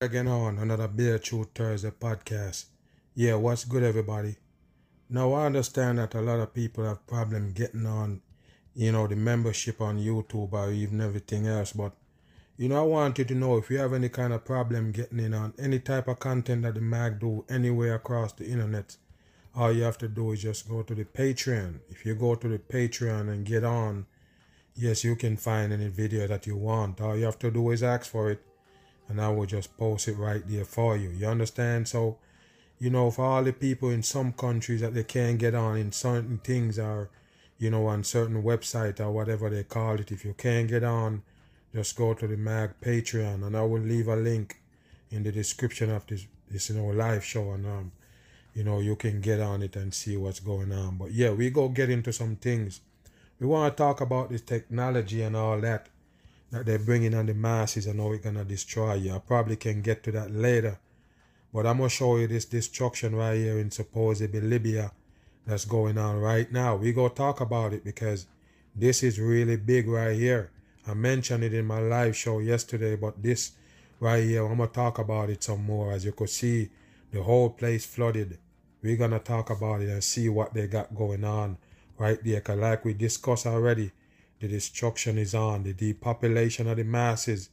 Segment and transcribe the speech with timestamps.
[0.00, 2.66] again on another Bitter Truth Thursday podcast.
[3.16, 4.36] Yeah, what's good, everybody?
[5.10, 8.20] Now, I understand that a lot of people have problem getting on,
[8.76, 11.72] you know, the membership on YouTube or even everything else.
[11.72, 11.94] But,
[12.56, 15.18] you know, I want you to know if you have any kind of problem getting
[15.18, 18.96] in on any type of content that the mag do anywhere across the internet,
[19.56, 21.80] all you have to do is just go to the Patreon.
[21.88, 24.06] If you go to the Patreon and get on,
[24.76, 27.00] yes, you can find any video that you want.
[27.00, 28.44] All you have to do is ask for it
[29.08, 31.10] and I will just post it right there for you.
[31.10, 31.88] You understand?
[31.88, 32.18] So,
[32.78, 35.92] you know, for all the people in some countries that they can't get on in
[35.92, 37.10] certain things or,
[37.58, 41.22] you know, on certain website or whatever they call it, if you can't get on,
[41.74, 44.60] just go to the Mag Patreon and I will leave a link
[45.10, 47.92] in the description of this this you know live show and um
[48.54, 50.96] you know you can get on it and see what's going on.
[50.96, 52.80] But yeah, we go get into some things.
[53.38, 55.88] We want to talk about this technology and all that
[56.50, 59.14] that they're bringing on the masses and how it's gonna destroy you.
[59.14, 60.78] I probably can get to that later,
[61.52, 64.92] but I'm gonna show you this destruction right here in supposedly Libya
[65.46, 66.76] that's going on right now.
[66.76, 68.26] We go talk about it because
[68.74, 70.50] this is really big right here.
[70.86, 73.52] I mentioned it in my live show yesterday, but this
[74.00, 75.92] right here, I'm gonna talk about it some more.
[75.92, 76.70] As you could see,
[77.10, 78.38] the whole place flooded.
[78.82, 81.58] We're gonna talk about it and see what they got going on
[81.98, 82.40] right there.
[82.40, 83.90] Cause like we discussed already,
[84.40, 85.64] the destruction is on.
[85.64, 87.50] The depopulation of the masses,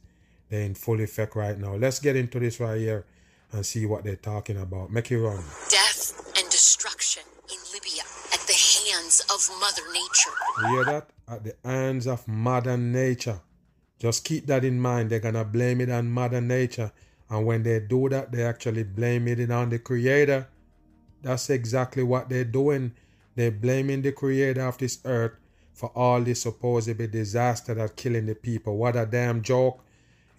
[0.48, 1.74] they're in full effect right now.
[1.74, 3.04] Let's get into this right here
[3.52, 4.90] and see what they're talking about.
[4.90, 5.42] Make it run.
[5.68, 10.30] Death and destruction in Libya at the hands of Mother Nature.
[10.62, 11.10] You hear that?
[11.28, 13.40] At the hands of Mother Nature.
[13.98, 15.10] Just keep that in mind.
[15.10, 16.92] They're gonna blame it on Mother Nature.
[17.28, 20.48] And when they do that, they actually blame it on the Creator.
[21.22, 22.92] That's exactly what they're doing.
[23.34, 25.32] They're blaming the Creator of this earth
[25.76, 28.78] for all this supposed disaster that killing the people.
[28.78, 29.84] What a damn joke.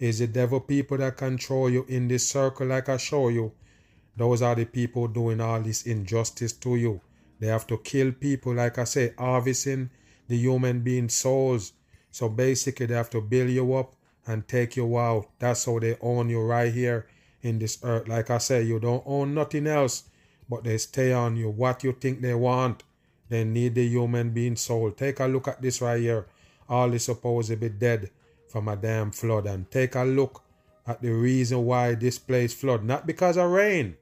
[0.00, 3.52] Is the devil people that control you in this circle like I show you?
[4.16, 7.00] Those are the people doing all this injustice to you.
[7.38, 9.90] They have to kill people, like I say, harvesting
[10.26, 11.72] the human being souls.
[12.10, 13.94] So basically, they have to build you up
[14.26, 15.28] and take you out.
[15.38, 17.06] That's how they own you right here
[17.42, 18.08] in this earth.
[18.08, 20.02] Like I say, you don't own nothing else,
[20.48, 21.48] but they stay on you.
[21.48, 22.82] What you think they want.
[23.28, 24.90] They need the human being soul.
[24.92, 26.26] Take a look at this right here.
[26.68, 28.10] All is supposed to be dead
[28.48, 29.46] from a damn flood.
[29.46, 30.42] And take a look
[30.86, 32.84] at the reason why this place flood.
[32.84, 33.96] Not because of rain.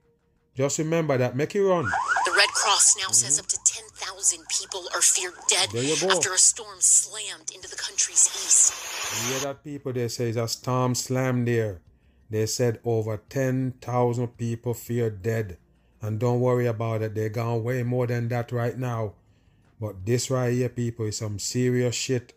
[0.54, 1.36] Just remember that.
[1.36, 1.84] Make it run.
[1.84, 6.16] The Red Cross now says up to 10,000 people are feared dead There you go.
[6.16, 8.72] after a storm slammed into the country's east.
[9.26, 11.80] You hear that people they say it's a storm slammed there.
[12.30, 15.58] They said over 10,000 people feared dead.
[16.02, 19.14] And don't worry about it, they're gone way more than that right now.
[19.80, 22.32] But this right here, people, is some serious shit.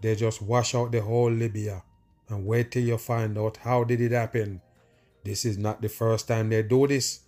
[0.00, 1.82] They just wash out the whole Libya.
[2.28, 4.60] And wait till you find out how did it happen.
[5.24, 7.20] This is not the first time they do this.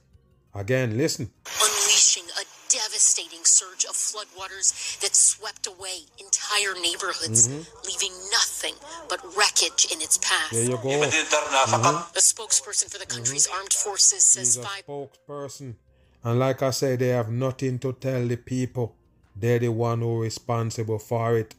[0.54, 1.30] Again, listen.
[1.46, 7.62] Unleashing a devastating surge of floodwaters that swept away entire neighborhoods, mm-hmm.
[7.86, 10.50] leaving nothing nothing but wreckage in its path.
[10.50, 10.88] There you go.
[10.88, 12.16] Mm-hmm.
[12.16, 13.56] A spokesperson for the country's mm-hmm.
[13.56, 14.86] armed forces says He's five.
[14.86, 15.74] spokesperson.
[16.22, 18.96] And like I say, they have nothing to tell the people.
[19.36, 21.54] They're the one who responsible for it.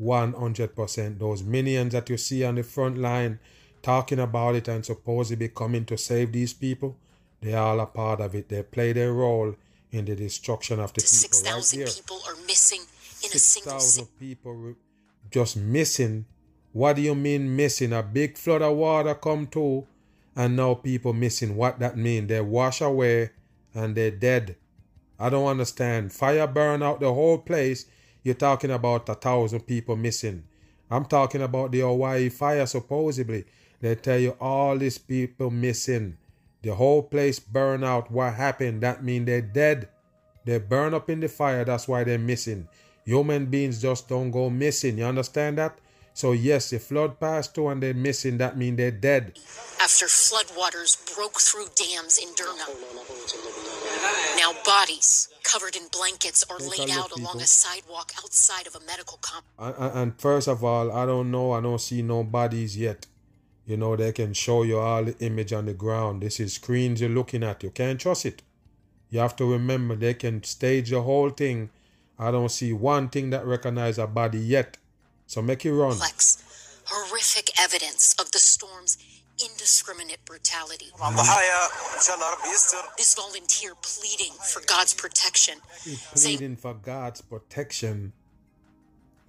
[0.00, 1.18] 100%.
[1.18, 3.38] Those minions that you see on the front line
[3.82, 6.96] talking about it and supposedly coming to save these people,
[7.40, 8.48] they are all a part of it.
[8.48, 9.54] They play their role
[9.90, 11.08] in the destruction of the people.
[11.08, 12.80] 6,000 right people are missing
[13.22, 14.74] in 6, a single 6,000 people
[15.30, 16.24] just missing
[16.72, 17.92] what do you mean missing?
[17.92, 19.86] A big flood of water come through
[20.36, 21.56] and now people missing.
[21.56, 22.28] What that mean?
[22.28, 23.30] They wash away
[23.74, 24.56] and they're dead.
[25.18, 26.12] I don't understand.
[26.12, 27.86] Fire burn out the whole place.
[28.22, 30.44] You're talking about a thousand people missing.
[30.90, 33.44] I'm talking about the Hawaii fire supposedly.
[33.80, 36.18] They tell you all these people missing.
[36.62, 38.10] The whole place burn out.
[38.10, 38.82] What happened?
[38.82, 39.88] That mean they're dead.
[40.44, 41.64] They burn up in the fire.
[41.64, 42.68] That's why they're missing.
[43.04, 44.98] Human beings just don't go missing.
[44.98, 45.78] You understand that?
[46.12, 48.38] So yes, the flood passed through and they're missing.
[48.38, 49.38] That means they're dead.
[49.80, 52.66] after floodwaters broke through dams in Derna.
[54.36, 57.40] Now bodies covered in blankets are Take laid out along people.
[57.40, 59.18] a sidewalk outside of a medical.
[59.58, 61.52] And, and- and first of all, I don't know.
[61.52, 63.06] I don't see no bodies yet.
[63.66, 66.22] You know, they can show you all the image on the ground.
[66.22, 67.62] This is screens you're looking at.
[67.62, 68.42] You can't trust it.
[69.10, 71.70] You have to remember they can stage the whole thing.
[72.18, 74.76] I don't see one thing that recognize a body yet.
[75.30, 75.90] So make it run.
[75.90, 78.98] Complex, horrific evidence of the storm's
[79.38, 80.86] indiscriminate brutality.
[82.98, 85.58] This volunteer pleading for God's protection.
[85.84, 88.12] He's pleading for God's protection.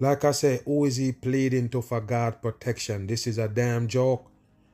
[0.00, 3.06] Like I say, who is he pleading to for God's protection?
[3.06, 4.28] This is a damn joke.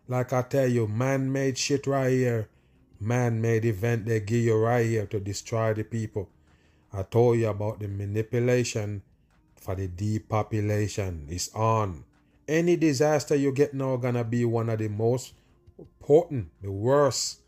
[0.08, 2.48] Like I tell you, man made shit right here.
[3.00, 6.30] Man made event they give you right here to destroy the people.
[6.90, 9.02] I told you about the manipulation
[9.60, 11.26] for the depopulation.
[11.30, 12.04] is on.
[12.46, 15.34] Any disaster you get now gonna be one of the most
[15.78, 17.40] important, the worst.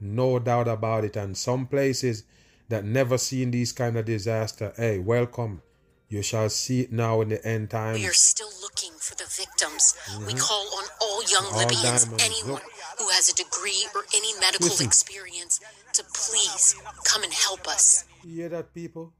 [0.00, 1.16] No doubt about it.
[1.16, 2.24] And some places
[2.68, 5.62] that never seen these kind of disaster, hey, welcome.
[6.08, 7.98] You shall see it now in the end times.
[7.98, 9.94] We are still looking for the victims.
[10.26, 11.54] We call on all young Mm-hmm.
[11.54, 12.24] All Libyans, diamonds.
[12.24, 12.62] anyone Look.
[12.98, 14.86] who has a degree or any medical Listen.
[14.86, 15.60] experience,
[15.92, 16.74] to please
[17.04, 18.04] come and help us.
[18.24, 19.12] You hear that, people?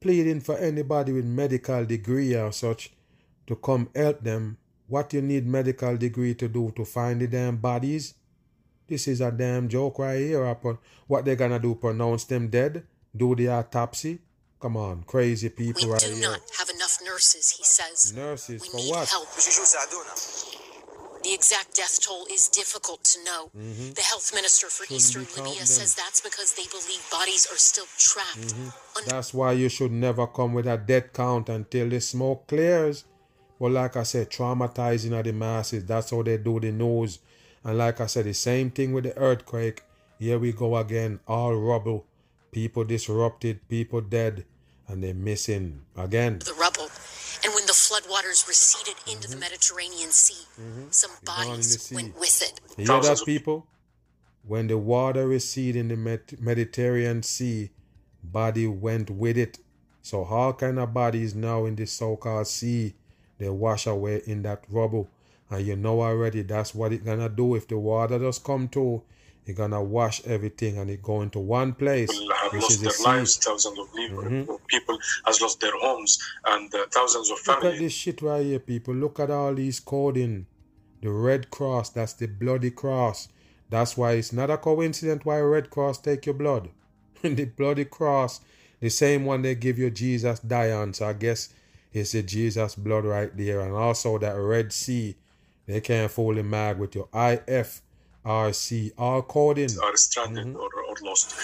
[0.00, 2.90] Pleading for anybody with medical degree or such
[3.46, 4.56] to come help them.
[4.88, 8.14] What you need medical degree to do to find the damn bodies?
[8.88, 10.44] This is a damn joke right here.
[10.46, 11.74] Upon what they gonna do?
[11.74, 12.82] Pronounce them dead?
[13.14, 14.18] Do the autopsy?
[14.60, 18.12] Come on, crazy We people right do not have enough nurses, he says.
[18.14, 19.08] Nurses We for need what?
[19.08, 19.28] help.
[21.22, 23.50] The exact death toll is difficult to know.
[23.56, 23.92] Mm-hmm.
[23.92, 27.86] The health minister for shouldn't Eastern Libya says that's because they believe bodies are still
[27.98, 28.54] trapped.
[28.54, 28.98] Mm-hmm.
[28.98, 33.04] Under- that's why you should never come with a death count until the smoke clears.
[33.60, 35.84] But like I said, traumatizing are the masses.
[35.84, 37.18] That's how they do the news.
[37.62, 39.82] And like I said, the same thing with the earthquake.
[40.18, 41.20] Here we go again.
[41.28, 42.06] All rubble.
[42.52, 44.44] People disrupted, people dead,
[44.88, 46.38] and they're missing again.
[46.38, 46.54] The
[47.90, 50.46] and when the floodwaters receded into the Mediterranean Sea,
[50.90, 51.24] some Mm-hmm.
[51.24, 52.60] The bodies went with it.
[52.78, 53.66] You hear that, people?
[54.46, 57.70] When the water receded in the Med- Mediterranean Sea,
[58.22, 59.58] body went with it.
[60.02, 62.94] So all kind of bodies now in the so-called sea,
[63.38, 65.08] they wash away in that rubble.
[65.50, 67.54] And you know already that's what it gonna do.
[67.54, 69.02] If the water does come to,
[69.46, 73.12] it gonna wash everything and it go into one place, people have which lost their
[73.12, 77.64] lives, thousands of people, people has lost their homes, and uh, thousands of families.
[77.64, 78.94] Look at this shit right here, people.
[78.94, 80.46] Look at all these coding.
[81.02, 83.28] The Red Cross, that's the bloody cross.
[83.70, 86.68] That's why it's not a coincidence why Red Cross take your blood.
[87.22, 88.40] the bloody cross,
[88.80, 90.94] the same one they give you Jesus die on.
[90.94, 91.50] So I guess
[91.92, 93.60] it's the Jesus blood right there.
[93.60, 95.16] And also that Red Sea,
[95.66, 97.80] they can't fool the mag with your IFRC,
[98.98, 99.70] all coding.
[99.82, 100.56] are stranded Mm-hmm.
[100.56, 101.34] or, or lost.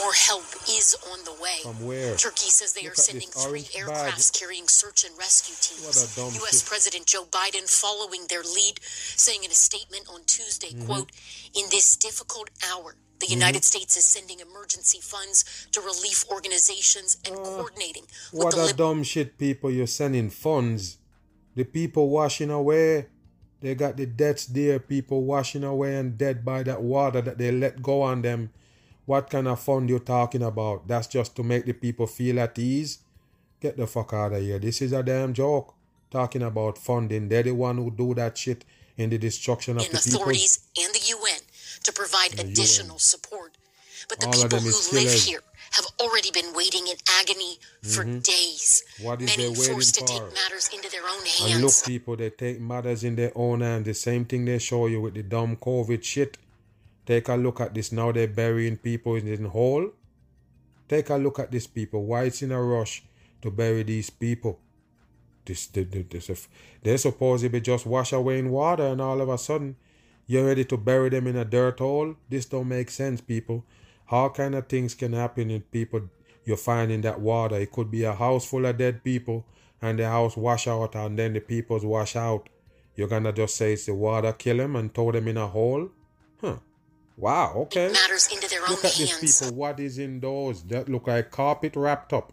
[0.00, 1.58] More help is on the way.
[1.62, 2.14] From where?
[2.16, 4.12] Turkey says they Look are sending three orange bag.
[4.12, 6.12] aircrafts carrying search and rescue What teams.
[6.12, 6.60] a dumb U.S.
[6.60, 6.68] shit.
[6.68, 10.86] President Joe Biden following their lead, saying in a statement on Tuesday, Mm-hmm.
[10.86, 11.10] quote,
[11.54, 17.34] in this difficult hour, the United States is sending emergency funds to relief organizations and
[17.36, 19.70] coordinating with Uh, What the a Lib- dumb shit, people.
[19.70, 20.98] You're sending funds.
[21.54, 23.06] The people washing away.
[23.64, 27.50] They got the deaths there, people washing away and dead by that water that they
[27.50, 28.50] let go on them.
[29.06, 30.86] What kind of fund you talking about?
[30.86, 32.98] That's just to make the people feel at ease.
[33.60, 34.58] Get the fuck out of here.
[34.58, 35.72] This is a damn joke.
[36.10, 37.30] Talking about funding.
[37.30, 38.66] They're the one who do that shit
[38.98, 40.20] in the destruction of in the people.
[40.20, 41.40] authorities and the UN
[41.84, 43.56] to provide additional support.
[44.10, 45.24] But the All people who live killers.
[45.24, 45.40] here
[45.76, 48.84] have already been waiting in agony for days.
[48.84, 49.04] Mm-hmm.
[49.04, 51.54] What is Many forced to take matters into their own hands.
[51.54, 53.84] And look, people, they take matters in their own hand.
[53.84, 56.38] The same thing they show you with the dumb COVID shit.
[57.06, 57.92] Take a look at this.
[57.92, 59.90] Now they're burying people in the hole.
[60.88, 62.04] Take a look at this, people.
[62.04, 63.02] Why it's in a rush
[63.42, 64.60] to bury these people?
[65.44, 66.48] This, this, this, this
[66.82, 69.76] they're supposed to be just wash away in water, and all of a sudden,
[70.26, 72.14] you're ready to bury them in a dirt hole.
[72.28, 73.64] This don't make sense, people.
[74.10, 76.02] All kind of things can happen in people
[76.44, 77.56] you find in that water.
[77.56, 79.44] It could be a house full of dead people,
[79.80, 82.48] and the house wash out, and then the people's wash out.
[82.96, 85.88] You're gonna just say it's the water kill them and throw them in a hole?
[86.40, 86.56] Huh.
[87.16, 87.90] Wow, okay.
[87.92, 89.40] Matters into their own Look at hands.
[89.40, 89.56] people.
[89.56, 90.62] What is in those?
[90.64, 92.32] That look like carpet wrapped up.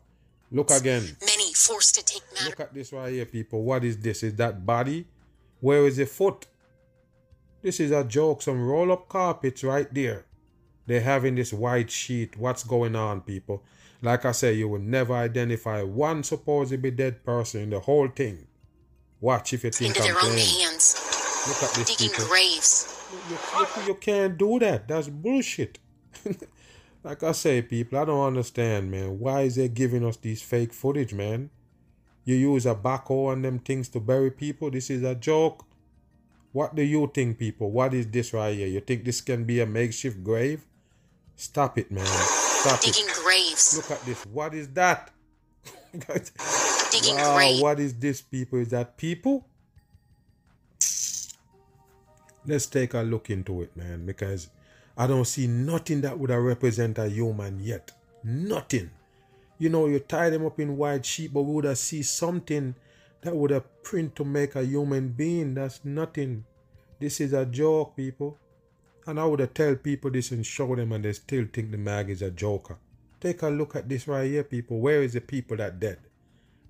[0.52, 1.04] Look again.
[1.22, 3.64] Many forced to take matters Look at this right here, people.
[3.64, 4.24] What is this?
[4.24, 5.08] Is that body?
[5.62, 6.48] Where is the foot?
[7.62, 8.42] This is a joke.
[8.42, 10.26] Some roll up carpets right there.
[10.88, 12.38] They're having this white sheet.
[12.38, 13.64] What's going on, people?
[14.02, 18.48] Like I say, you will never identify one supposedly dead person in the whole thing.
[19.20, 20.60] Watch if you think into I'm their own playing.
[20.62, 22.26] hands, Look at this, digging people.
[22.26, 22.98] graves.
[23.30, 24.88] You, you, you can't do that.
[24.88, 25.78] That's bullshit.
[27.04, 29.20] like I say, people, I don't understand, man.
[29.20, 31.52] Why is they giving us these fake footage, man?
[32.26, 34.72] You use a backhoe and them things to bury people.
[34.72, 35.66] This is a joke.
[36.52, 37.72] What do you think, people?
[37.72, 38.68] What is this right here?
[38.68, 40.66] You think this can be a makeshift grave?
[41.42, 42.06] Stop it, man.
[42.06, 43.16] Stop Digging it.
[43.16, 43.76] graves.
[43.76, 44.24] Look at this.
[44.28, 45.10] What is that?
[45.92, 47.60] Digging wow, graves.
[47.60, 48.60] what is this, people?
[48.60, 49.48] Is that people?
[52.46, 54.50] Let's take a look into it, man, because
[54.96, 57.92] I don't see nothing that would have represent a human yet.
[58.24, 58.92] Nothing.
[59.58, 62.76] You know, you tie them up in white sheep, but we would have see something
[63.24, 65.56] that would have print to make a human being.
[65.56, 66.46] That's nothing.
[67.00, 68.38] This is a joke, people.
[69.08, 72.10] And I would tell people this and show them and they still think the mag
[72.10, 72.78] is a joker.
[73.20, 74.80] Take a look at this right here, people.
[74.80, 76.00] Where is the people that dead?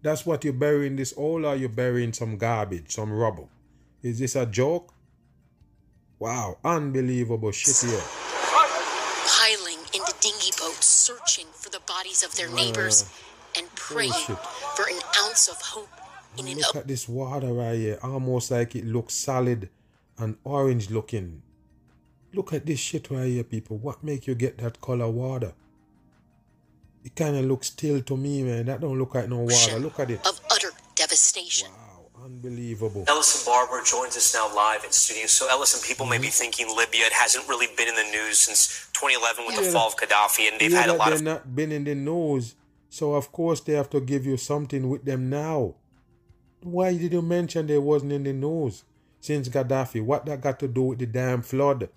[0.01, 3.50] That's what you're burying this all or you're burying some garbage, some rubble.
[4.01, 4.93] Is this a joke?
[6.19, 8.01] Wow, unbelievable shit here.
[9.27, 13.11] piling into dinghy boats, searching for the bodies of their neighbors
[13.57, 14.38] and praying Bullshit.
[14.75, 15.89] for an ounce of hope
[16.38, 19.69] in an Look at this water right here, almost like it looks solid
[20.17, 21.41] and orange looking.
[22.33, 23.77] Look at this shit right here, people.
[23.77, 25.53] What make you get that color water?
[27.03, 28.65] It kind of looks still to me, man.
[28.67, 29.79] That don't look like no water.
[29.79, 30.25] Look at it.
[30.25, 31.69] of utter devastation.
[31.71, 33.05] Wow, unbelievable.
[33.07, 35.25] Ellison Barber joins us now live in studio.
[35.25, 36.31] So, Ellison, people may be Mm-hmm.
[36.31, 39.88] thinking Libya it hasn't really been in the news since 2011 with Yeah, the fall
[39.88, 41.95] of Gaddafi, and they've yeah, had a that lot they're of not been in the
[41.95, 42.55] news,
[42.89, 45.73] so of course they have to give you something with them now.
[46.61, 48.83] Why did you mention they wasn't in the news
[49.19, 50.03] since Gaddafi?
[50.03, 51.89] What that got to do with the damn flood?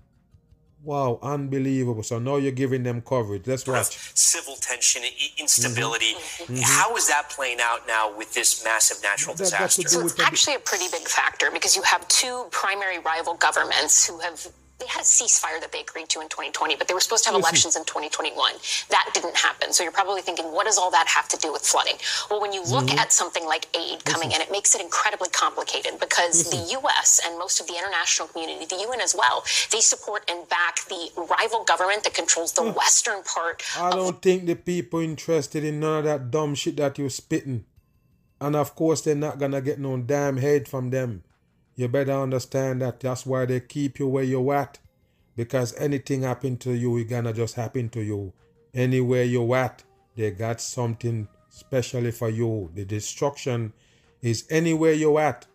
[0.85, 2.03] Wow, unbelievable.
[2.03, 3.47] So now you're giving them coverage.
[3.47, 3.97] Let's watch.
[4.15, 5.03] civil tension,
[5.39, 6.13] instability.
[6.13, 6.57] Mm-hmm.
[6.63, 9.89] How is that playing out now with this massive natural That disaster?
[9.89, 14.19] So it's actually a pretty big factor because you have two primary rival governments who
[14.21, 14.47] have
[14.81, 17.31] they had a ceasefire that they agreed to in 2020, but they were supposed to
[17.31, 18.35] have elections in 2021.
[18.91, 19.73] That didn't happen.
[19.73, 21.95] So you're probably thinking, what does all that have to do with flooding?
[22.31, 22.99] Well, when you look Mm-hmm.
[22.99, 27.21] at something like aid coming in, it makes it incredibly complicated because the U.S.
[27.25, 31.09] and most of the international community, the UN as well, they support and back the
[31.31, 35.99] rival government that controls the western part I don't think the people interested in none
[35.99, 37.65] of that dumb shit that you're spitting.
[38.41, 41.23] And of course they're not gonna get no damn head from them.
[41.77, 44.79] You better understand that that's why they keep you where you're at.
[45.37, 48.33] Because anything happen to you, it gonna just happen to you.
[48.73, 49.83] Anywhere you're at,
[50.17, 52.71] they got something specially for you.
[52.75, 53.73] The destruction
[54.23, 55.47] is anywhere you're at.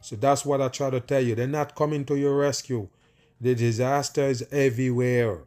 [0.00, 1.34] So that's what I try to tell you.
[1.34, 2.88] They're not coming to your rescue.
[3.40, 5.40] The disaster is everywhere.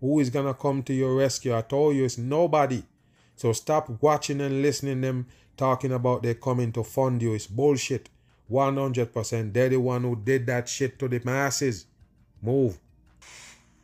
[0.00, 1.56] Who is gonna come to your rescue?
[1.56, 2.82] I told you it's nobody.
[3.36, 7.34] So stop watching and listening them talking about they coming to fund you.
[7.34, 8.08] It's bullshit.
[8.50, 9.52] 100%.
[9.52, 11.86] They're the one who did that shit to the masses.
[12.42, 12.78] Move.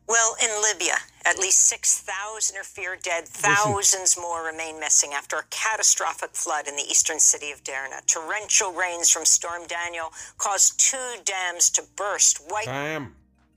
[0.06, 3.28] Well, in Libya, at least 6,000 are feared dead.
[3.28, 8.04] Thousands more remain missing after a catastrophic flood in the eastern city of Derna.
[8.06, 13.14] Torrential rains from Storm Daniel caused two dams to burst, wipe Time.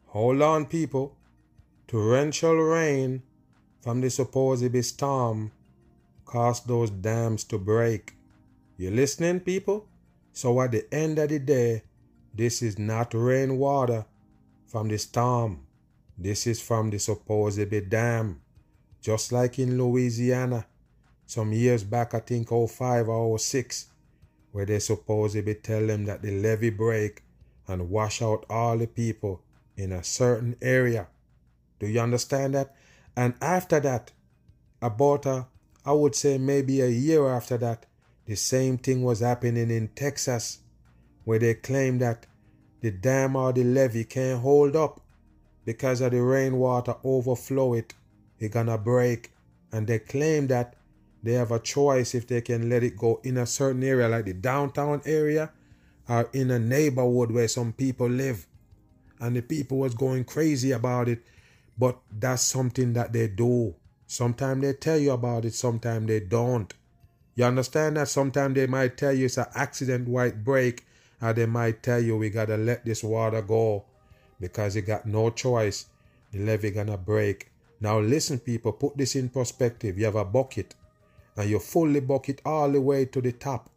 [0.08, 1.18] Hold on, people.
[1.88, 3.24] Torrential rain
[3.82, 5.52] from the supposed storm
[6.26, 8.14] caused those dams to break.
[8.78, 9.88] You listening, people?
[10.34, 11.84] So at the end of the day,
[12.34, 14.06] this is not rainwater
[14.66, 15.68] from the storm.
[16.18, 18.42] This is from the supposed dam.
[19.00, 20.66] Just like in Louisiana,
[21.28, 23.88] some years back, I think 05 or 06,
[24.52, 27.24] where they supposedly tell them that the levee break
[27.68, 29.42] and wash out all the people
[29.78, 31.08] in a certain area.
[31.80, 32.76] Do you understand that?
[33.16, 34.12] And after that,
[34.82, 35.48] about a,
[35.86, 37.86] I would say maybe a year after that,
[38.26, 40.60] the same thing was happening in Texas,
[41.26, 42.26] where they claim that
[42.82, 45.02] the dam or the levee can't hold up
[45.66, 47.94] because of the rainwater overflow it,
[48.40, 49.32] it gonna break.
[49.72, 50.76] And they claim that
[51.24, 54.26] they have a choice if they can let it go in a certain area, like
[54.26, 55.52] the downtown area,
[56.08, 58.46] or in a neighborhood where some people live.
[59.20, 61.24] And the people was going crazy about it.
[61.78, 63.74] But that's something that they do.
[64.06, 66.72] Sometimes they tell you about it, sometimes they don't.
[67.36, 68.10] You understand that?
[68.10, 70.86] Sometimes they might tell you it's an accident white break,
[71.22, 73.86] or they might tell you we gotta let this water go
[74.40, 75.88] because you got no choice.
[76.32, 77.52] The levee gonna break.
[77.80, 79.98] Now listen, people, put this in perspective.
[79.98, 80.76] You have a bucket,
[81.36, 83.70] and you fully bucket all the way to the top,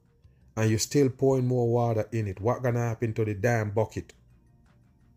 [0.57, 2.41] and you're still pouring more water in it.
[2.41, 4.13] What gonna happen to the damn bucket?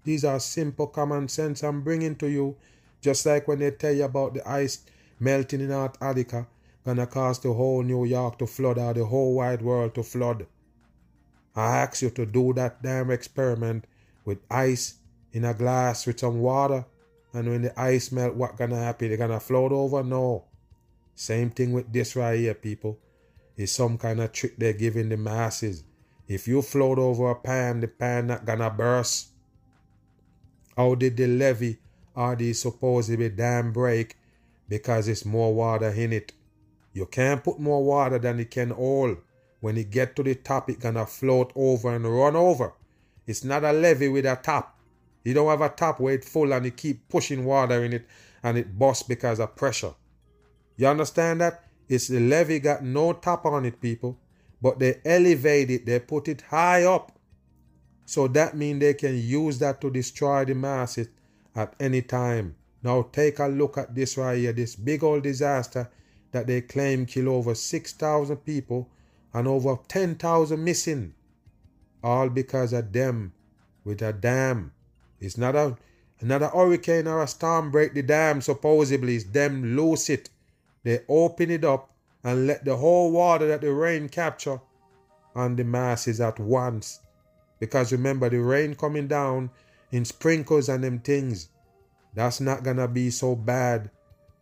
[0.04, 2.56] These are simple common sense I'm bringing to you.
[3.02, 4.80] Just like when they tell you about the ice
[5.20, 6.48] melting in Antarctica,
[6.86, 10.48] gonna cause the whole New York to flood or the whole wide world to flood.
[11.56, 13.86] I ask you to do that damn experiment
[14.26, 14.96] with ice
[15.34, 16.86] in a glass with some water,
[17.34, 19.10] and when the ice melt, what gonna happen?
[19.10, 20.04] They gonna float over?
[20.04, 20.46] No.
[21.16, 23.00] Same thing with this right here, people.
[23.58, 25.84] It's some kind of trick they're giving the masses.
[26.28, 29.30] If you float over a pan, the pan not gonna burst.
[30.78, 31.80] How did the levee
[32.16, 34.16] or the supposedly dam break?
[34.70, 36.32] Because it's more water in it.
[36.94, 39.18] You can't put more water than it can hold.
[39.60, 42.74] When it get to the top, it gonna float over and run over.
[43.28, 44.80] It's not a levee with a top.
[45.24, 48.08] You don't have a top where it's full and you keep pushing water in it
[48.42, 49.94] and it busts because of pressure.
[50.78, 51.64] You understand that?
[51.88, 54.18] It's the levee got no top on it, people.
[54.62, 57.18] But they elevate it, they put it high up.
[58.06, 61.10] So that means they can use that to destroy the masses
[61.56, 62.56] at any time.
[62.82, 65.90] Now take a look at this right here, this big old disaster
[66.32, 68.90] that they claim killed over 6,000 people
[69.34, 71.14] and over 10,000 missing.
[72.04, 73.34] All because of them
[73.84, 74.72] with a dam.
[75.20, 75.78] It's not a
[76.22, 79.16] another hurricane or a storm break the dam supposedly.
[79.16, 80.30] It's them loose it.
[80.84, 81.92] They open it up
[82.24, 84.62] and let the whole water that the rain capture
[85.36, 87.00] on the masses at once.
[87.60, 89.50] Because remember the rain coming down
[89.92, 91.50] in sprinkles and them things.
[92.14, 93.90] That's not gonna be so bad.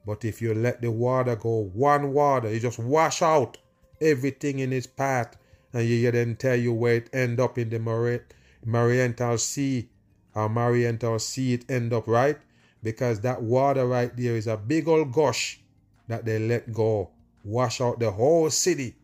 [0.07, 3.57] But if you let the water go, one water, you just wash out
[3.99, 5.35] everything in its path,
[5.73, 8.21] and you then tell you where it end up in the Mari-
[8.63, 9.89] Mariental Sea
[10.33, 12.37] or Mariental Sea it end up, right?
[12.81, 15.59] Because that water right there is a big old gush
[16.07, 17.11] that they let go.
[17.43, 18.95] Wash out the whole city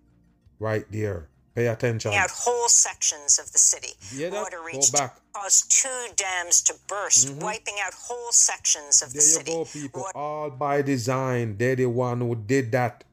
[0.58, 1.28] right there.
[1.56, 2.14] Pay attention.
[2.14, 3.94] out whole sections of the city.
[4.32, 5.18] Water reached back.
[5.34, 7.40] caused two dams to burst, mm-hmm.
[7.42, 9.52] wiping out whole sections of the There you city.
[9.52, 10.02] go, people.
[10.02, 11.58] Water- All by design.
[11.58, 13.04] They're the one who did that.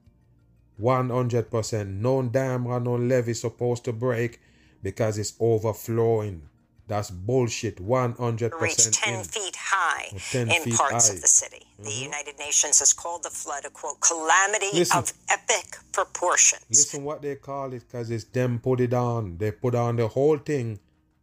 [0.81, 1.87] 100%.
[2.01, 4.41] No dam or no levee supposed to break
[4.83, 6.49] because it's overflowing.
[6.91, 7.77] That's bullshit.
[7.77, 9.25] 100% reached 10 in.
[9.25, 10.99] feet high 10 in feet parts high.
[10.99, 11.15] Mm-hmm.
[11.15, 11.63] of the city.
[11.79, 14.99] The United Nations has called the flood a quote calamity Listen.
[14.99, 16.65] of epic proportions.
[16.69, 19.39] Listen what they call it because it's them put it on.
[19.39, 20.81] They put on the whole thing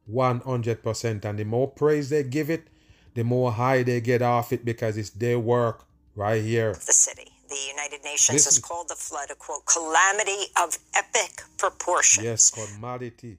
[0.09, 1.25] 100%.
[1.25, 2.67] And the more praise they give it,
[3.13, 5.83] the more high they get off it because it's their work
[6.15, 6.71] right here.
[6.73, 7.31] the city.
[7.49, 12.25] The United Nations has called the flood a quote calamity of epic proportions.
[12.25, 13.37] Yes, commodity.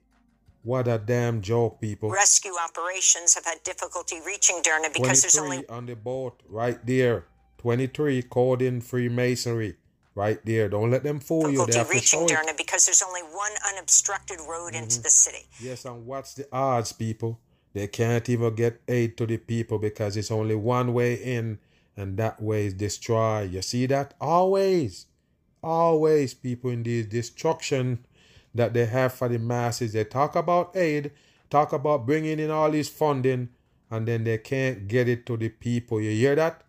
[0.63, 2.09] What a damn joke, people.
[2.11, 6.83] Rescue operations have had difficulty reaching Derna because there's 23 only on the boat right
[6.85, 7.25] there.
[7.59, 9.75] 23 code in Freemasonry
[10.15, 10.67] right there.
[10.69, 11.65] Don't let them fool you.
[11.65, 12.27] They difficulty reaching.
[12.27, 14.83] Derna because there's only one unobstructed road Mm-hmm.
[14.83, 15.45] into the city.
[15.61, 17.39] Yes, and what's the odds, people?
[17.73, 21.59] They can't even get aid to the people because it's only one way in,
[21.95, 23.43] and that way is destroy.
[23.43, 24.13] You see that?
[24.19, 25.05] Always,
[25.63, 28.05] always, people in this destruction
[28.55, 29.93] that they have for the masses.
[29.93, 31.11] They talk about aid,
[31.49, 33.49] talk about bringing in all this funding,
[33.91, 35.99] and then they can't get it to the people.
[36.01, 36.61] You hear that?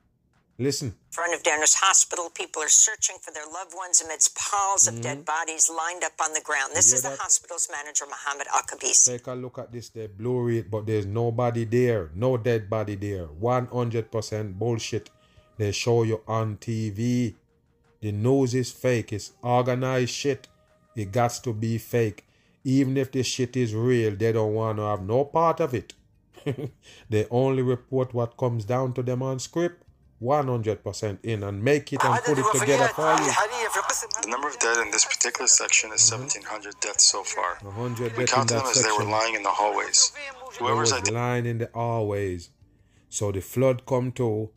[0.59, 0.88] Listen.
[0.88, 5.01] In front of Derna's hospital, people are searching for their loved ones amidst piles of
[5.01, 6.73] dead bodies lined up on the ground.
[6.75, 6.97] This Mm-hmm.
[6.97, 9.07] is the hospital's manager, Mohammed Al-Kabisi.
[9.07, 9.88] Take a look at this.
[9.88, 12.11] They blur it, but there's nobody there.
[12.14, 13.27] No dead body there.
[13.27, 15.11] 100% bullshit.
[15.57, 17.35] They show you on TV.
[18.01, 19.12] The news is fake.
[19.14, 20.47] It's organized shit.
[20.96, 22.26] It got to be fake.
[22.64, 25.94] Even if this shit is real, they don't want to have no part of it.
[27.11, 29.85] they only report what comes down to them on script
[30.22, 33.33] 100% in and make it and put it together for you.
[34.22, 36.22] The number of dead in this particular section is mm-hmm.
[36.22, 37.59] 1,700 deaths so far.
[37.62, 38.83] 100 we count them as section.
[38.98, 40.12] they were lying in the hallways.
[40.59, 42.50] Whoever's was lying in the hallways.
[43.09, 44.50] So the flood come to,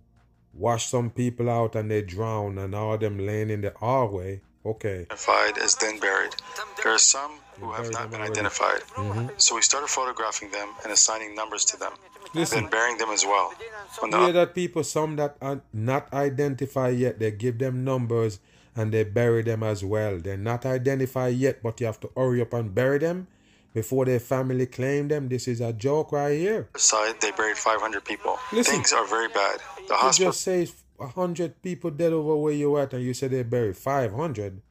[0.53, 5.01] wash some people out and they drown and all them laying in the hallway Okay.
[5.01, 6.35] Identified as then buried.
[6.81, 8.81] There are some who have not been identified.
[8.95, 9.27] Mm-hmm.
[9.37, 11.93] So we started photographing them and assigning numbers to them,
[12.33, 13.53] Listen, then burying them as well.
[13.99, 18.39] When the hear that people, some that are not identified yet, they give them numbers
[18.75, 20.17] and they bury them as well.
[20.17, 23.27] They're not identified yet, but you have to hurry up and bury them
[23.73, 25.29] before their family claim them.
[25.29, 26.69] This is a joke right here.
[26.73, 28.39] Aside, they buried 500 people.
[28.51, 29.59] Listen, Things are very bad.
[29.87, 30.73] The hospital just says
[31.03, 34.61] 100 people dead over where you're at and you say they buried 500.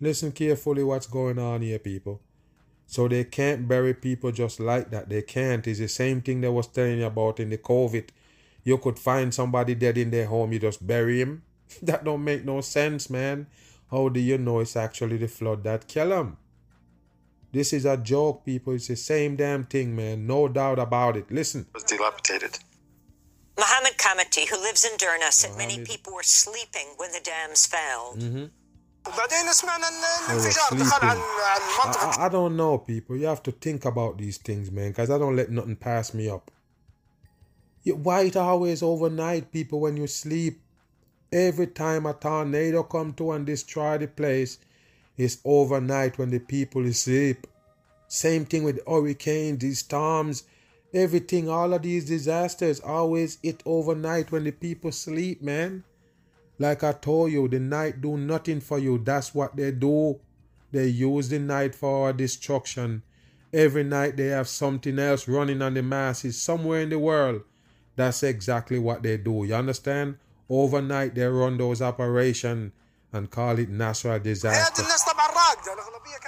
[0.00, 2.20] Listen carefully what's going on here, people.
[2.86, 5.08] So they can't bury people just like that.
[5.08, 5.66] They can't.
[5.66, 8.08] It's the same thing they was telling you about in the COVID.
[8.64, 11.42] You could find somebody dead in their home, you just bury him.
[11.82, 13.46] That don't make no sense, man.
[13.90, 16.36] How do you know it's actually the flood that killed him?
[17.52, 18.74] This is a joke, people.
[18.74, 20.26] It's the same damn thing, man.
[20.26, 21.30] No doubt about it.
[21.30, 21.66] Listen.
[21.68, 22.58] It was dilapidated.
[23.58, 25.76] Mohammed Kamati, who lives in Derna, said Mohammed.
[25.76, 28.16] many people were sleeping when the dams fell.
[28.16, 28.46] Mm-hmm.
[31.84, 33.16] I, I, don't know, people.
[33.16, 36.28] You have to think about these things, man, because I don't let nothing pass me
[36.28, 36.50] up.
[37.82, 40.60] You wait always overnight, people, when you sleep.
[41.32, 44.58] Every time a tornado come to and destroy the place,
[45.16, 47.46] it's overnight when the people sleep.
[48.06, 50.44] Same thing with hurricanes, these storms
[50.94, 55.84] everything, all of these disasters always hit overnight when the people sleep, man.
[56.58, 58.98] Like I told you, the night do nothing for you.
[58.98, 60.20] That's what they do.
[60.70, 63.02] They use the night for destruction.
[63.52, 67.42] Every night they have something else running on the masses somewhere in the world.
[67.96, 69.44] That's exactly what they do.
[69.44, 70.16] You understand?
[70.48, 72.72] Overnight they run those operations
[73.12, 74.82] and call it natural disaster.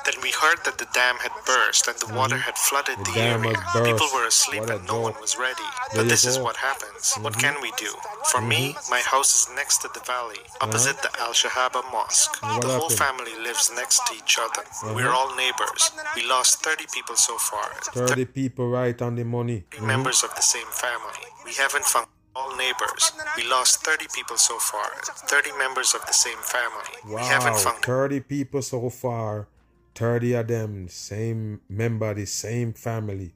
[0.05, 3.21] Then we heard that the dam had burst and the water had flooded the, the
[3.21, 3.57] area.
[3.85, 5.69] People were asleep and no one was ready.
[5.95, 7.13] But this is what happens.
[7.13, 7.23] Mm-hmm.
[7.23, 7.93] What can we do?
[8.31, 8.49] For mm-hmm.
[8.49, 11.09] me, my house is next to the valley, opposite uh-huh.
[11.17, 12.43] the Al Shahaba Mosque.
[12.43, 12.73] What the happened?
[12.73, 14.63] whole family lives next to each other.
[14.63, 14.93] Uh-huh.
[14.95, 15.91] We're all neighbors.
[16.17, 17.71] We lost 30 people so far.
[17.95, 19.65] 30 people right on the money.
[19.71, 19.87] Mm-hmm.
[19.87, 21.25] Members of the same family.
[21.45, 23.13] We haven't found all neighbors.
[23.37, 24.91] We lost 30 people so far.
[25.29, 26.97] 30 members of the same family.
[27.07, 29.49] We haven't Wow, found 30 people so far.
[29.95, 33.33] 30 of them, same member, the same family.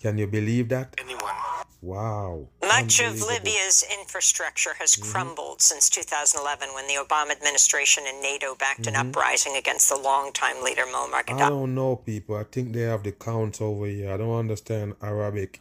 [0.00, 0.94] Can you believe that?
[0.98, 1.34] anyone.
[1.80, 2.46] Wow.
[2.62, 5.10] Much of Libya's infrastructure has mm-hmm.
[5.10, 9.08] crumbled since 2011 when the Obama administration and NATO backed an mm-hmm.
[9.08, 11.42] uprising against the longtime leader Muammar Gaddafi.
[11.42, 12.36] I don't know, people.
[12.36, 14.12] I think they have the counts over here.
[14.12, 15.60] I don't understand Arabic.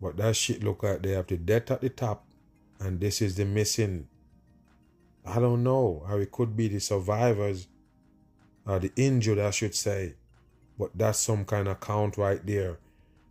[0.00, 2.24] But that shit look like they have the death at the top.
[2.80, 4.08] And this is the missing.
[5.26, 7.66] I don't know how it could be the survivors
[8.66, 10.14] or the injured, I should say.
[10.78, 12.78] But that's some kind of count right there.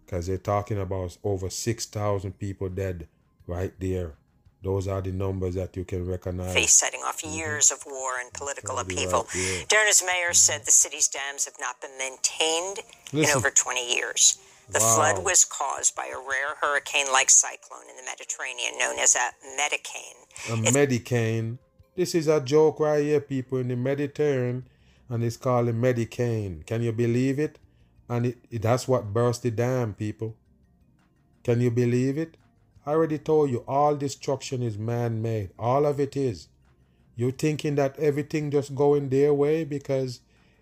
[0.06, 3.08] Because they're talking about over 6,000 people dead
[3.46, 4.16] right there.
[4.64, 6.54] Those are the numbers that you can recognize.
[6.54, 7.38] Face setting off mm-hmm.
[7.38, 9.28] years of war and political upheaval.
[9.34, 9.66] right.
[9.70, 10.34] Derna's mayor mm-hmm.
[10.34, 12.80] said the city's dams have not been maintained
[13.14, 14.40] in over 20 years.
[14.70, 14.96] The Wow.
[14.96, 19.32] flood was caused by a rare hurricane like cyclone in the Mediterranean known as a
[19.56, 20.26] medicane.
[20.50, 21.58] a Medicane.
[21.96, 24.68] This is a joke right here, people, in the Mediterranean,
[25.10, 26.66] and it's called a Medicane.
[26.66, 27.60] Can you believe it?
[28.10, 30.36] And it, it that's what burst the dam, people.
[31.44, 32.36] Can you believe it?
[32.86, 35.52] I already told you all destruction is man-made.
[35.58, 36.50] All of it is.
[37.16, 40.20] You thinking that everything just going their way because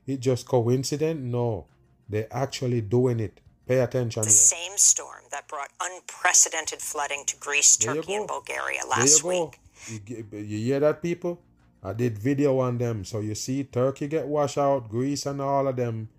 [0.07, 1.21] it just coincident?
[1.21, 1.65] No.
[2.07, 3.41] They're actually doing it.
[3.67, 4.35] Pay attention The here.
[4.35, 8.27] same storm that brought unprecedented flooding to Greece, There Turkey, and.
[8.27, 9.59] Bulgaria last you week.
[10.07, 11.41] You, you hear that, people?
[11.83, 13.05] I did video on them.
[13.05, 16.09] So you see, Turkey get washed out, Greece and all of them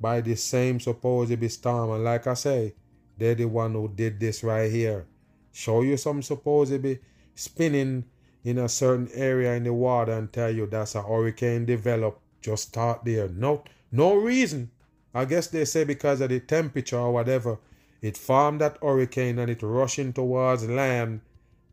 [0.00, 1.90] by this same supposed storm.
[1.90, 2.74] And like I say,
[3.16, 5.06] they're the one who did this right here.
[5.52, 6.84] Show you some supposed
[7.34, 8.04] spinning
[8.44, 12.20] in a certain area in the water and tell you that's a hurricane developed.
[12.42, 13.28] Just start there.
[13.28, 14.70] No, no reason.
[15.14, 17.58] I guess they say because of the temperature or whatever,
[18.02, 21.20] it formed that hurricane and it rushing towards land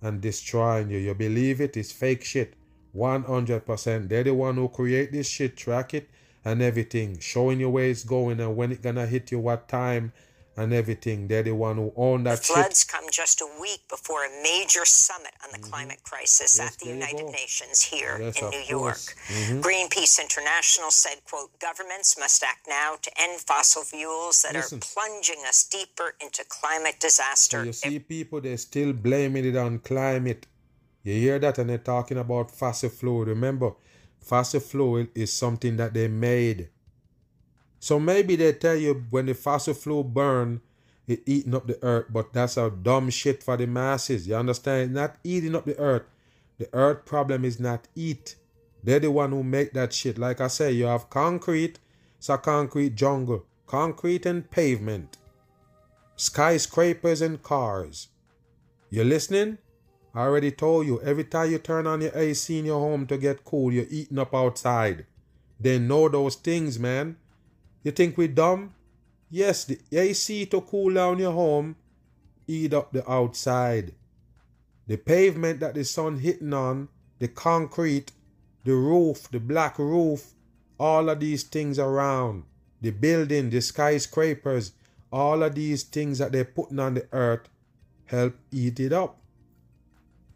[0.01, 0.99] and destroying you.
[0.99, 1.75] You believe it?
[1.75, 2.53] It's fake shit.
[2.95, 4.09] 100%.
[4.09, 6.09] They're the one who create this shit, track it
[6.43, 10.11] and everything, showing you where it's going and when it gonna hit you, what time
[10.57, 11.27] and everything.
[11.27, 12.55] They're the one who own that shit.
[12.55, 16.63] floods come just a week before a major summit on the climate crisis Mm-hmm.
[16.63, 17.25] Yes, at the United.
[17.31, 18.95] Nations here Yes, in New York.
[18.95, 19.15] course.
[19.29, 19.61] Mhm.
[19.61, 24.79] Greenpeace International said, quote, governments must act now to end fossil fuels that Listen.
[24.79, 27.65] are plunging us deeper into climate So disaster.
[27.65, 30.47] you see people, they're still blaming it on climate.
[31.03, 33.25] You hear that and they're talking about fossil fuel.
[33.25, 33.71] Remember,
[34.19, 36.69] fossil fuel is something that they made.
[37.81, 40.61] So maybe they tell you when the fossil fuel burn,
[41.07, 44.27] it eating up the earth, but that's a dumb shit for the masses.
[44.27, 44.83] You understand?
[44.83, 46.03] It's not eating up the earth.
[46.59, 48.35] The earth problem is not eat.
[48.83, 50.19] They're the one who make that shit.
[50.19, 51.79] Like I say, you have concrete,
[52.19, 53.45] it's a concrete jungle.
[53.65, 55.17] Concrete and pavement.
[56.15, 58.09] Skyscrapers and cars.
[58.91, 59.57] You listening?
[60.13, 63.17] I already told you, every time you turn on your AC in your home to
[63.17, 65.07] get cool, you're eating up outside.
[65.59, 67.17] They know those things, man.
[67.83, 68.73] You think we dumb?
[69.29, 71.75] Yes, the AC to cool down your home,
[72.47, 73.93] eat up the outside.
[74.87, 76.89] The pavement that the sun hitting on,
[77.19, 78.11] the concrete,
[78.65, 80.33] the roof, the black roof,
[80.79, 82.43] all of these things around,
[82.81, 84.73] the building, the skyscrapers,
[85.11, 87.47] all of these things that they're putting on the earth
[88.05, 89.17] help eat it up.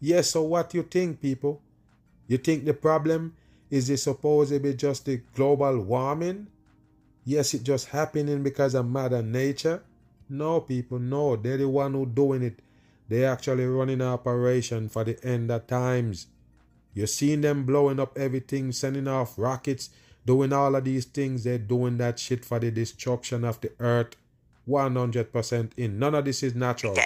[0.00, 1.60] Yes, so what you think, people?
[2.28, 3.34] You think the problem
[3.70, 6.48] is it supposed to be just the global warming?
[7.28, 9.82] Yes, it just happening because of Mother Nature?
[10.28, 11.34] No, people, no.
[11.34, 12.60] They're the one who doing it.
[13.08, 16.28] They actually running an operation for the end of times.
[16.94, 19.90] You're seeing them blowing up everything, sending off rockets,
[20.24, 21.42] doing all of these things.
[21.42, 24.14] They're doing that shit for the destruction of the earth.
[24.68, 25.98] 100% in.
[25.98, 26.96] None of this is natural.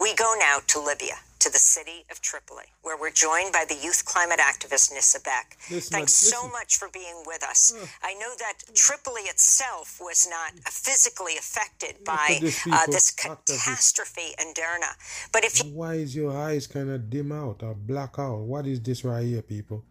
[0.00, 3.74] We go now to Libya, to the city of Tripoli, where we're joined by the
[3.76, 5.56] youth climate activist Nissa Beck.
[5.70, 7.72] Listen, Thanks so much for being with us.
[8.02, 14.96] I know that Tripoli itself was not physically affected by uh, this catastrophe in Derna.
[15.32, 18.40] But if you Why is your eyes kind of dim out or black out?
[18.40, 19.84] What is this right here, people?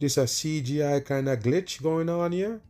[0.00, 2.60] This a CGI kind of glitch going on here?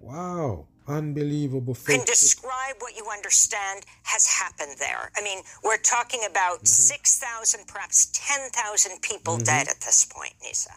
[0.00, 1.74] Wow, unbelievable.
[1.74, 5.10] can describe what you understand has happened there.
[5.16, 10.70] I mean, we're talking about 6,000, perhaps 10,000 people dead at this point, Nisa.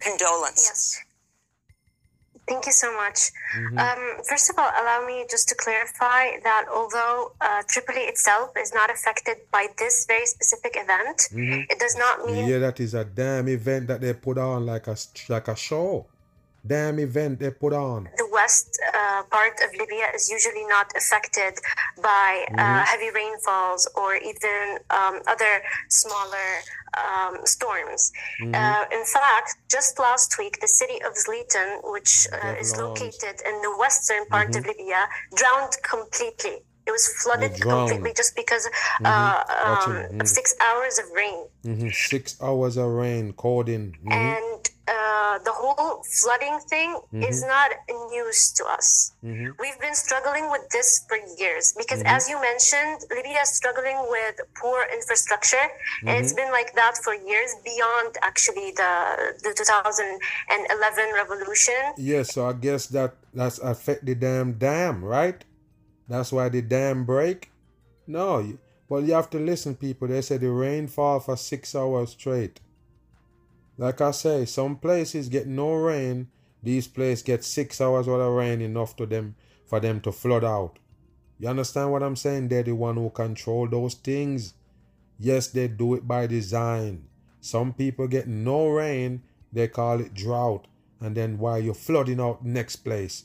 [0.00, 0.98] Condolences.
[0.98, 1.06] Yes.
[2.48, 3.32] Thank you so much.
[3.76, 8.72] Um, first of all, allow me just to clarify that although uh, Tripoli itself is
[8.72, 13.04] not affected by this very specific event, it does not mean Yeah, that is a
[13.04, 14.96] damn event that they put on like a
[15.28, 16.06] like a show.
[16.66, 18.08] Damn event they put on.
[18.16, 21.54] the west uh, part of Libya is usually not affected
[22.02, 26.48] by uh, heavy rainfalls or even um, other smaller
[27.02, 28.12] um, storms.
[28.42, 33.54] Uh, in fact, just last week, the city of Zliten, which uh, is located in
[33.62, 36.56] the western part of Libya, drowned completely.
[36.86, 38.68] It was flooded completely just because
[39.04, 41.38] uh, um, of six hours of rain.
[41.64, 43.96] hmm Six hours of rain, coding.
[44.04, 47.48] hmm and uh, the whole flooding thing is mm-hmm.
[47.48, 47.70] not
[48.10, 49.12] news to us.
[49.24, 49.50] Mm-hmm.
[49.58, 52.14] We've been struggling with this for years because, mm-hmm.
[52.14, 55.66] as you mentioned, Libya is struggling with poor infrastructure,
[56.06, 61.82] and it's been like that for years beyond actually the the 2011 revolution.
[61.98, 65.44] Yes, so I guess that that's affect the damn dam, right?
[66.08, 67.50] That's why the dam break.
[68.06, 68.56] No,
[68.88, 70.06] but you have to listen, people.
[70.06, 72.60] They say the rain fall for six hours straight.
[73.78, 76.28] Like I say, some places get no rain.
[76.62, 79.36] These places get six hours of rain enough to them
[79.66, 80.78] for them to flood out.
[81.38, 82.48] You understand what I'm saying?
[82.48, 84.54] They're the one who control those things.
[85.18, 87.06] Yes, they do it by design.
[87.40, 90.66] Some people get no rain, they call it drought.
[91.00, 93.24] And then while you're flooding out next place,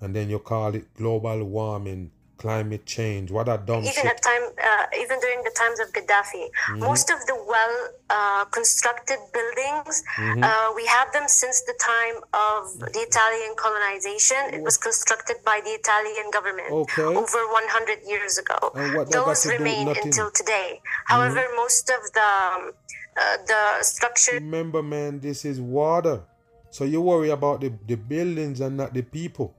[0.00, 3.30] and then you call it global warming, climate change.
[3.30, 7.18] What a dumb even at time, uh, even during the times of Gaddafi, most of
[7.26, 7.76] the well
[8.10, 14.36] uh, constructed buildings, uh, we have them since the time of the Italian colonization.
[14.52, 17.02] It was constructed by the Italian government Okay.
[17.02, 18.72] over 100 years ago.
[18.74, 20.80] And what Those to do with remain until today.
[21.06, 22.20] However, most of the
[22.56, 22.72] um,
[23.16, 26.22] uh, the structure Remember, man, this is water.
[26.70, 29.54] So you worry about the, the buildings and not the people.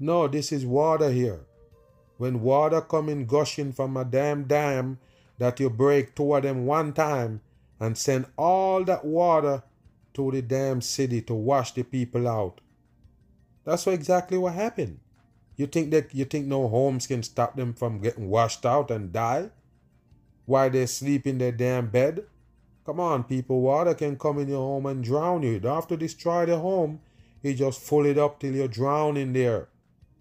[0.00, 1.40] No, this is water here.
[2.18, 4.98] When water coming gushing from a damn dam
[5.38, 7.40] that you break of them one time
[7.80, 9.62] and send all that water
[10.14, 12.60] to the damn city to wash the people out.
[13.64, 14.98] That's what exactly what happened.
[15.56, 19.12] You think that you think no homes can stop them from getting washed out and
[19.12, 19.50] die?
[20.46, 22.24] While they sleep in their damn bed?
[22.84, 23.60] Come on, people.
[23.60, 25.52] Water can come in your home and drown you.
[25.52, 27.00] You don't have to destroy the home.
[27.42, 29.68] You just fill it up till you're drowning there.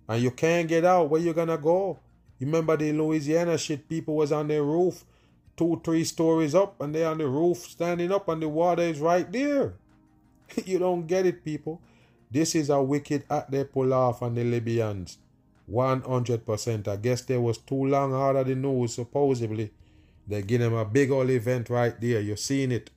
[0.08, 1.10] And you can't get out.
[1.10, 2.00] Where you gonna go?
[2.40, 3.90] You remember the Louisiana shit?
[3.90, 5.04] People was on their roof,
[5.56, 9.00] two, three stories up, and they on the roof standing up, and the water is
[9.00, 9.74] right there.
[10.66, 11.82] you don't get it, people.
[12.30, 15.18] This is a wicked act they pull off on the Libyans.
[15.70, 16.88] 100%.
[16.88, 19.72] I guess they was too long out of the news, supposedly.
[20.28, 22.22] They give them a big old event right there.
[22.22, 22.90] You're seeing it.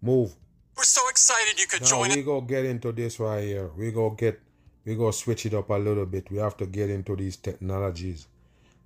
[0.00, 0.34] Move.
[0.76, 3.70] We're so excited you could Now join we go get into this right here.
[3.76, 4.40] We go get
[4.84, 6.30] we go switch it up a little bit.
[6.30, 8.26] We have to get into these technologies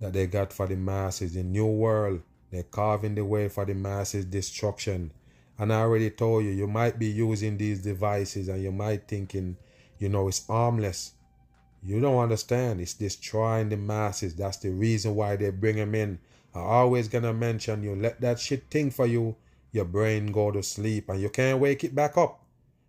[0.00, 1.34] that they got for the masses.
[1.34, 2.22] The new world.
[2.50, 5.12] They're carving the way for the masses destruction.
[5.58, 9.56] And I already told you, you might be using these devices and you might thinking,
[9.98, 11.12] you know, it's harmless.
[11.82, 12.80] You don't understand.
[12.80, 14.34] It's destroying the masses.
[14.34, 16.18] That's the reason why they bring them in.
[16.54, 17.94] I always gonna mention you.
[17.94, 19.36] Let that shit think for you.
[19.72, 22.42] Your brain go to sleep and you can't wake it back up.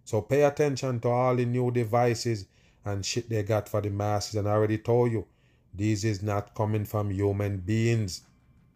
[0.03, 2.45] So pay attention to all the new devices
[2.87, 4.35] and shit they got for the masses.
[4.35, 5.25] And I already told you,
[5.73, 8.21] this is not coming from human beings.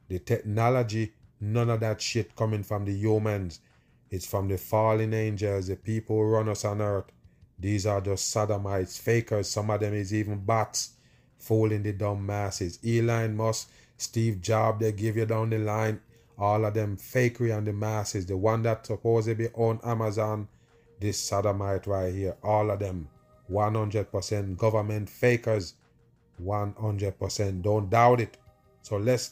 [0.07, 3.59] The technology, none of that shit coming from the humans.
[4.09, 7.05] It's from the fallen angels, the people who run us on earth.
[7.57, 9.47] These are just sodomites, fakers.
[9.47, 10.91] Some of them is even bots,
[11.37, 12.79] fooling the dumb masses.
[12.85, 16.01] Elon Musk, Steve Jobs, they give you down the line.
[16.37, 18.25] All of them fakery on the masses.
[18.25, 20.47] The one that supposedly own Amazon,
[20.99, 22.35] this sodomite right here.
[22.43, 23.07] All of them,
[23.51, 25.73] 100% government fakers.
[26.41, 27.61] 100%.
[27.61, 28.37] Don't doubt it.
[28.81, 29.31] So let's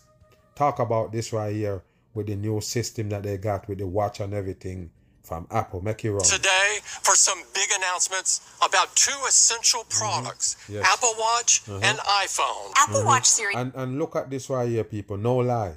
[0.56, 1.82] talk about this right here
[2.14, 4.92] with the new system that they got with the watch and everything
[5.24, 5.82] from Apple.
[5.82, 6.22] Make it run.
[6.22, 10.00] today for some big announcements about two essential mm-hmm.
[10.00, 10.86] products Yes.
[10.86, 11.84] Apple Watch mm-hmm.
[11.84, 12.72] and iPhone.
[12.76, 13.08] Apple mm-hmm.
[13.08, 15.18] Watch Series And and look at this right here, people.
[15.18, 15.76] No lie.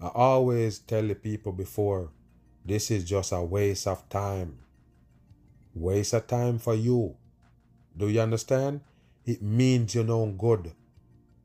[0.00, 2.10] I always tell the people before,
[2.64, 4.58] this is just a waste of time.
[5.74, 7.16] Waste of time for you.
[8.00, 8.80] Do you understand?
[9.26, 10.72] It means you're no good.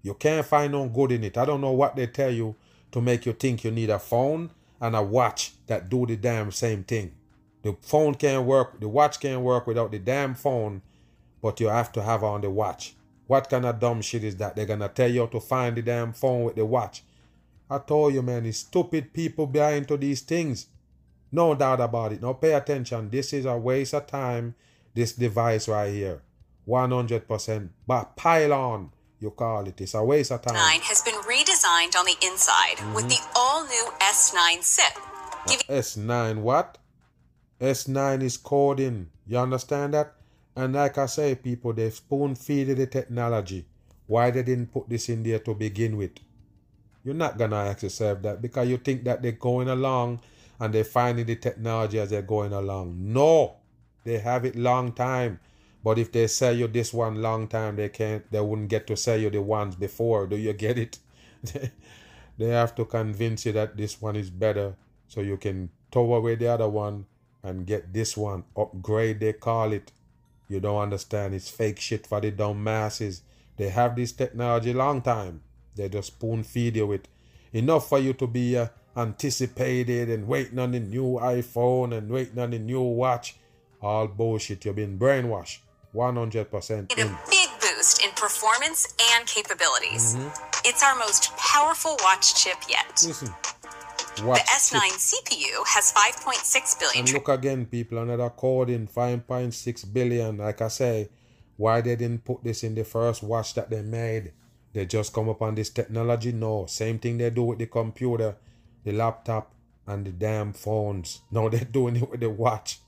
[0.01, 1.37] You can't find no good in it.
[1.37, 2.55] I don't know what they tell you
[2.93, 6.51] to make you think you need a phone and a watch that do the damn
[6.51, 7.11] same thing.
[7.61, 10.81] The phone can't work, the watch can't work without the damn phone,
[11.41, 12.95] but you have to have on the watch.
[13.27, 14.55] What kind of dumb shit is that?
[14.55, 17.03] They're gonna tell you to find the damn phone with the watch.
[17.69, 20.67] I told you, man, stupid people behind to these things.
[21.33, 22.21] No doubt about it.
[22.21, 23.09] Now pay attention.
[23.09, 24.55] This is a waste of time.
[24.93, 26.21] This device right here.
[26.67, 27.69] 100%.
[27.87, 29.79] But pile on, you call it.
[29.81, 30.55] It's a waste of time.
[30.55, 34.97] 9 has been redesigned on the inside with the all new S9 SIP.
[35.69, 36.77] S9 what?
[37.61, 39.09] S9 is coding.
[39.27, 40.15] You understand that?
[40.55, 43.65] And like I say, people, they spoon feed the technology.
[44.07, 46.11] Why they didn't put this in there to begin with?
[47.03, 50.21] You're not gonna ask yourself that because you think that they're going along
[50.59, 52.95] and they're finding the technology as they're going along.
[52.99, 53.57] No,
[54.03, 55.39] they have it long time.
[55.85, 58.25] But if they sell you this one long time, they can't.
[58.31, 60.25] They wouldn't get to sell you the ones before.
[60.25, 60.97] Do you get it?
[62.39, 64.75] they have to convince you that this one is better,
[65.07, 67.05] so you can throw away the other one
[67.43, 68.45] and get this one.
[68.57, 69.91] Upgrade, they call it.
[70.49, 71.35] You don't understand.
[71.35, 73.21] It's fake shit for the dumb masses.
[73.57, 75.43] They have this technology long time.
[75.75, 77.07] They just spoon feed you with
[77.53, 82.39] enough for you to be uh, anticipated and waiting on the new iPhone and waiting
[82.39, 83.35] on the new watch.
[83.83, 84.65] All bullshit.
[84.65, 85.59] You've been brainwashed.
[85.95, 87.07] 100% in.
[87.07, 90.15] a big boost in performance and capabilities.
[90.15, 90.59] Mm-hmm.
[90.65, 93.03] It's our most powerful watch chip yet.
[93.05, 93.29] Listen.
[94.23, 95.25] Watch the S9 chip.
[95.25, 97.05] CPU has 5.6 billion.
[97.05, 100.37] And look again, people, another code in 5.6 billion.
[100.37, 101.09] Like I say,
[101.57, 104.33] why they didn't put this in the first watch that they made?
[104.73, 106.33] They just come up on this technology?
[106.33, 106.65] No.
[106.65, 108.35] Same thing they do with the computer,
[108.83, 109.53] the laptop,
[109.87, 111.21] and the damn phones.
[111.31, 112.79] Now they're doing it with the watch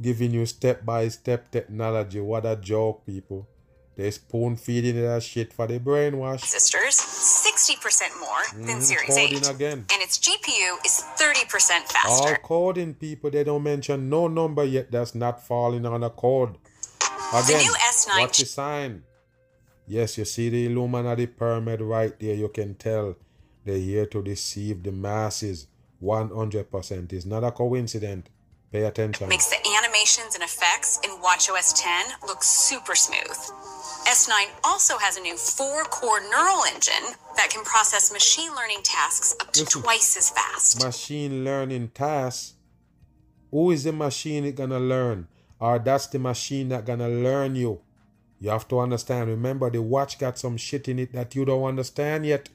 [0.00, 2.20] giving you step by step technology.
[2.20, 3.46] What a joke, people.
[3.96, 6.40] They spoon feeding that shit for the brainwash.
[6.40, 9.50] Sisters, 60% more than Mhm, Series coding 8.
[9.50, 9.84] again.
[9.92, 12.28] And its GPU is 30% faster.
[12.28, 16.56] All coding people, they don't mention no number yet that's not falling on a code.
[17.34, 19.02] Again, new S9 what's the sign?
[19.86, 22.34] Yes, you see the Illuminati pyramid right there.
[22.34, 23.16] You can tell
[23.66, 25.66] they're here to deceive the masses.
[26.00, 27.12] 100%.
[27.12, 28.26] It's not a coincidence.
[28.72, 29.28] Pay attention.
[29.28, 33.36] Makes the animations and effects in WatchOS 10 look super smooth.
[34.06, 34.30] S9
[34.62, 39.52] also has a new four core neural engine that can process machine learning tasks up
[39.52, 39.82] to Listen.
[39.82, 40.84] twice as fast.
[40.84, 42.54] machine learning tasks,
[43.50, 45.26] who is the machine it gonna learn?
[45.58, 47.80] Or that's the machine that gonna learn you.
[48.38, 49.28] You have to understand.
[49.28, 52.48] Remember, the watch got some shit in it that you don't understand yet.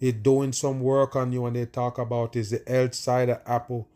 [0.00, 3.40] It doing some work on you, and they talk about is the health side of
[3.44, 3.88] Apple.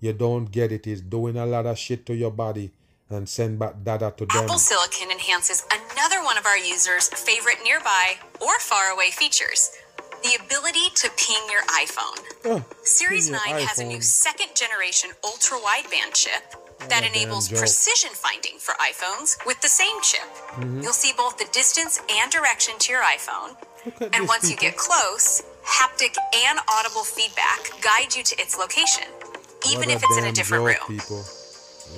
[0.00, 0.72] You don't get.
[0.72, 2.70] It's doing a lot of shit to your body
[3.10, 4.44] and send back data to them.
[4.44, 9.70] Apple Silicon enhances another one of our users' favorite nearby or faraway features
[10.22, 12.18] the ability to ping your iPhone.
[12.44, 16.42] Oh, Series ping your 9 has a new second generation ultra wideband chip
[16.88, 20.28] that enables precision finding for iPhones with the same chip.
[20.56, 20.82] Mhm.
[20.82, 23.56] You'll see both the distance and direction to your iPhone.
[24.12, 29.06] And once you get close, haptic and audible feedback guide you to its location,
[29.66, 30.76] even if it's in a different room.
[30.86, 31.24] People.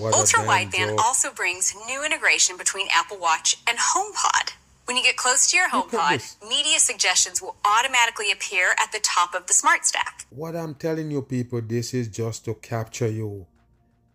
[0.00, 4.52] Ultra wideband also brings new integration between Apple Watch and HomePod.
[4.84, 9.34] When you get close to your HomePod, media suggestions will automatically appear at the top
[9.34, 10.26] of the Smart Stack.
[10.30, 13.46] What I'm telling you, people, this is just to capture you.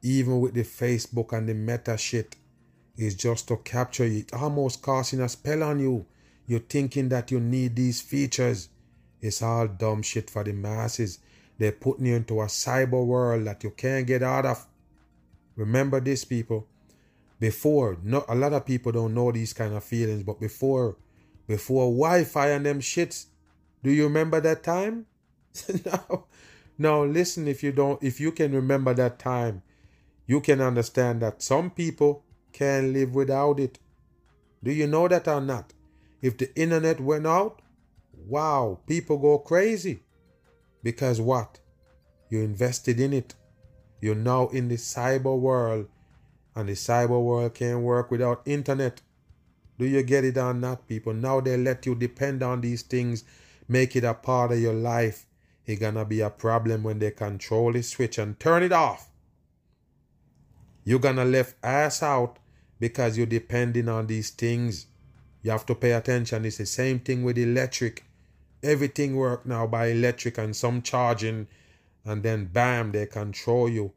[0.02, 2.36] Even with the Facebook and the meta shit,
[2.98, 4.20] it's just to capture you.
[4.20, 6.06] It almost casting a spell on you.
[6.48, 8.70] You're thinking that you need these features.
[9.22, 11.20] It's all dumb shit for the masses.
[11.58, 14.68] They're putting you into a cyber world that you can't get out of.
[15.56, 16.68] Remember this, people.
[17.40, 20.98] Before, not a lot of people don't know these kind of feelings, but before,
[21.48, 23.28] before Wi-Fi and them shits,
[23.84, 25.06] do you remember that time?
[25.86, 26.26] no,
[26.78, 27.06] no.
[27.06, 29.62] Listen, if you don't, if you can remember that time,
[30.28, 33.80] you can understand that some people can't live without it.
[34.64, 35.74] Do you know that or not?
[36.22, 37.62] If the internet went out,
[38.28, 40.00] wow, people go crazy.
[40.86, 41.58] Because what?
[42.30, 43.34] You invested in it.
[44.02, 45.88] You're now in the cyber world,
[46.56, 49.02] and the cyber world can't work without internet.
[49.80, 51.16] Do you get it or not, people?
[51.16, 53.24] Now they let you depend on these things,
[53.68, 55.26] make it a part of your life.
[55.66, 59.10] It's gonna be a problem when they control the switch and turn it off.
[60.84, 62.38] You're gonna left ass out
[62.80, 64.86] because you're depending on these things.
[65.42, 66.46] You have to pay attention.
[66.46, 68.06] It's the same thing with electric.
[68.66, 71.48] Everything work now by electric and some charging,
[72.04, 73.92] and then bam, they control you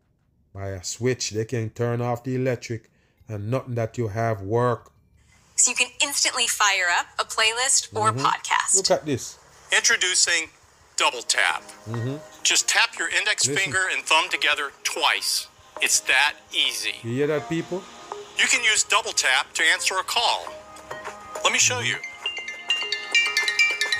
[0.54, 1.30] by a switch.
[1.30, 2.90] They can turn off the electric,
[3.28, 4.92] and nothing that you have work.
[5.56, 8.20] So you can instantly fire up a playlist or Mhm.
[8.20, 8.76] podcast.
[8.76, 9.38] Look at this.
[9.72, 10.50] Introducing
[10.96, 11.62] Double Tap.
[11.84, 13.62] hmm Just tap your index Listen.
[13.62, 15.46] finger and thumb together twice.
[15.80, 16.94] It's that easy.
[17.02, 17.82] You hear that, people?
[18.38, 20.46] You can use Double Tap to answer a call.
[21.44, 21.96] Let me show you.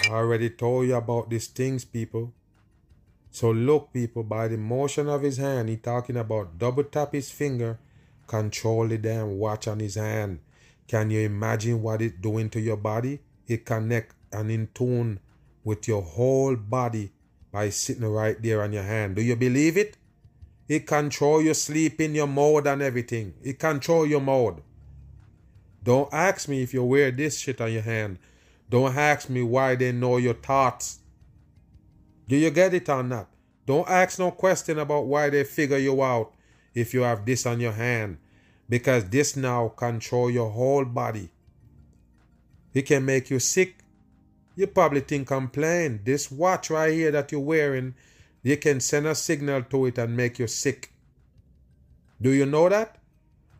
[0.09, 2.33] I already told you about these things, people.
[3.31, 7.31] So look, people, by the motion of his hand, he talking about double tap his
[7.31, 7.79] finger,
[8.27, 10.41] control the damn watch on his hand.
[10.87, 13.21] Can you imagine what it doing to your body?
[13.47, 15.21] It connect and in tune
[15.63, 17.13] with your whole body
[17.53, 19.17] by sitting right there on your hand.
[19.17, 19.99] Do you believe it?
[20.69, 23.35] It control your sleeping, your mode and everything.
[23.43, 24.63] It control your mode.
[25.83, 28.19] Don't ask me if you wear this shit on your hand.
[28.71, 31.01] Don't ask me why they know your thoughts.
[32.29, 33.29] Do you get it or not?
[33.67, 36.33] Don't ask no question about why they figure you out
[36.75, 38.19] if you have this on your hand.
[38.69, 41.31] Because this now control your whole body.
[42.75, 43.79] It can make you sick.
[44.57, 46.01] You probably think I'm playing.
[46.05, 47.95] This watch right here that you're wearing,
[48.43, 50.93] you can send a signal to it and make you sick.
[52.21, 52.99] Do you know that?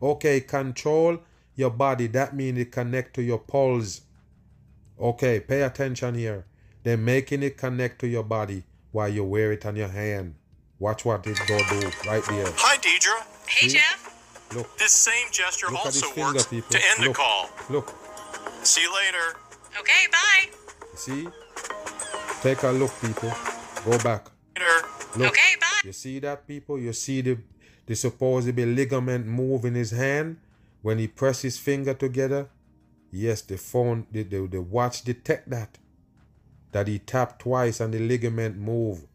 [0.01, 1.19] Okay, control
[1.55, 2.07] your body.
[2.07, 4.01] That means it connect to your pulse.
[4.99, 6.45] Okay, pay attention here.
[6.83, 10.35] They're making it connect to your body while you wear it on your hand.
[10.79, 12.51] Watch what it go do right there.
[12.57, 13.25] Hi, Deidre.
[13.47, 13.77] Hey, See?
[13.77, 14.05] Jeff.
[14.55, 16.69] Look, This same gesture look also finger, works people.
[16.71, 17.49] to end look, a call.
[17.69, 17.95] Look,
[18.63, 19.37] See you later.
[19.79, 20.49] Okay, bye.
[20.95, 21.27] see?
[22.41, 23.31] Take a look, people.
[23.85, 24.27] Go back.
[25.15, 25.27] Look.
[25.31, 25.81] Okay, bye.
[25.85, 26.77] You see that, people?
[26.79, 27.37] You see the
[27.85, 30.37] the supposedly ligament move in his hand
[30.81, 32.47] when he press his finger together?
[33.11, 35.77] Yes, the phone, the, the, the watch detect that.
[36.71, 39.05] That he tapped twice and the ligament move.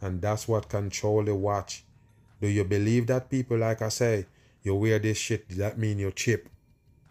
[0.00, 1.84] And that's what control the watch.
[2.40, 3.58] Do you believe that, people?
[3.58, 4.26] Like I say,
[4.62, 6.48] you wear this shit, that mean you're chip.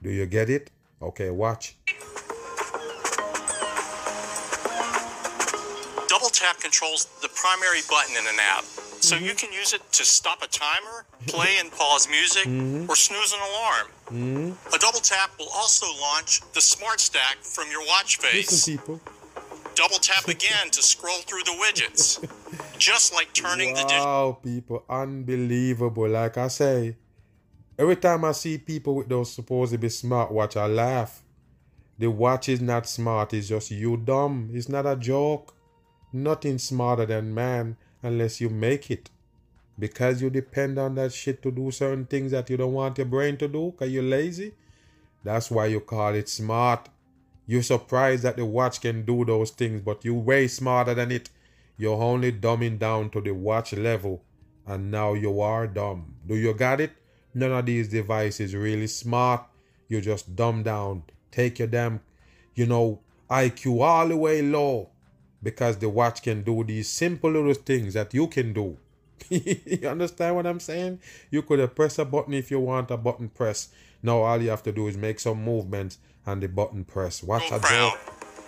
[0.02, 0.70] Do you get it?
[1.02, 1.76] Okay, watch.
[6.08, 8.83] Double tap controls the primary button in an app.
[9.04, 9.26] So Mm-hmm.
[9.26, 10.98] you can use it to stop a timer,
[11.28, 12.90] play and pause music, Mm-hmm.
[12.90, 13.88] or snooze an alarm.
[14.74, 18.50] A double tap will also launch the smart stack from your watch face.
[18.52, 19.02] Listen, people.
[19.76, 22.24] Double tap again to scroll through the widgets.
[22.78, 26.08] Just like turning the digital Wow, people, unbelievable.
[26.08, 26.96] Like I say,
[27.78, 31.24] every time I see people with those supposed to be smartwatch, I laugh.
[32.00, 34.50] The watch is not smart, it's just you dumb.
[34.54, 35.54] It's not a joke.
[36.14, 39.10] Nothing smarter than man unless you make it.
[39.80, 43.08] Because you depend on that shit to do certain things that you don't want your
[43.08, 44.54] brain to do because you're lazy.
[45.24, 46.90] That's why you call it smart.
[47.48, 51.30] You're surprised that the watch can do those things, but you're way smarter than it.
[51.78, 54.24] You're only dumbing down to the watch level,
[54.68, 56.16] and now you are dumb.
[56.28, 56.92] Do you got it?
[57.34, 59.46] None of these devices really smart.
[59.88, 61.04] You just dumb down.
[61.32, 62.02] Take your damn,
[62.54, 63.00] you know,
[63.30, 64.93] IQ all the way low
[65.44, 68.78] because the watch can do these simple little things that you can do.
[69.30, 71.00] you understand what I'm saying?
[71.30, 73.70] You could have pressed a button if you want a button press.
[74.02, 77.22] Now all you have to do is make some movements and the button press.
[77.24, 78.00] Watch a joke.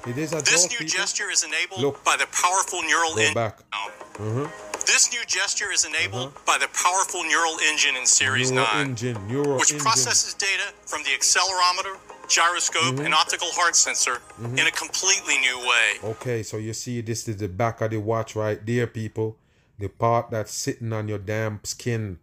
[0.08, 0.72] It is a This joke.
[0.72, 1.00] new people.
[1.00, 2.04] gesture is enabled Look.
[2.04, 3.34] by the powerful neural engine.
[3.34, 3.60] back.
[3.74, 3.92] Oh.
[4.16, 4.76] Mm-hmm.
[4.86, 6.40] This new gesture is enabled uh-huh.
[6.46, 9.16] by the powerful neural engine in Series Neuro 9, engine,
[9.58, 9.80] which engine.
[9.80, 11.98] processes data from the accelerometer,
[12.28, 13.14] gyroscope, and mm-hmm.
[13.14, 14.58] optical heart sensor mm-hmm.
[14.58, 16.12] in a completely new way.
[16.12, 19.38] Okay, so you see, this is the back of the watch right there, people.
[19.78, 22.20] The part that's sitting on your damn skin,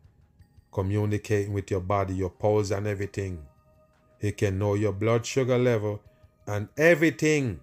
[0.73, 3.45] communicating with your body, your pulse, and everything.
[4.21, 6.01] It can know your blood sugar level
[6.47, 7.61] and everything.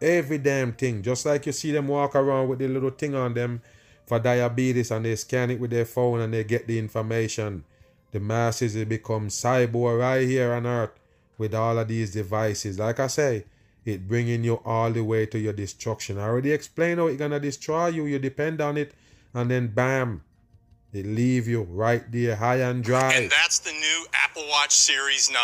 [0.00, 1.02] Every damn thing.
[1.02, 3.60] Just like you see them walk around with the little thing on them
[4.06, 7.64] for diabetes and they scan it with their phone and they get the information.
[8.12, 10.92] The masses will become cyborg right here on earth
[11.38, 12.78] with all of these devices.
[12.78, 13.44] Like I say,
[13.84, 16.18] it bringing you all the way to your destruction.
[16.18, 18.06] I already explained how it gonna destroy you.
[18.06, 18.92] You depend on it,
[19.32, 20.22] and then bam,
[20.92, 23.12] it leave you right there high and dry.
[23.14, 25.40] And that's the new Apple Watch Series 9.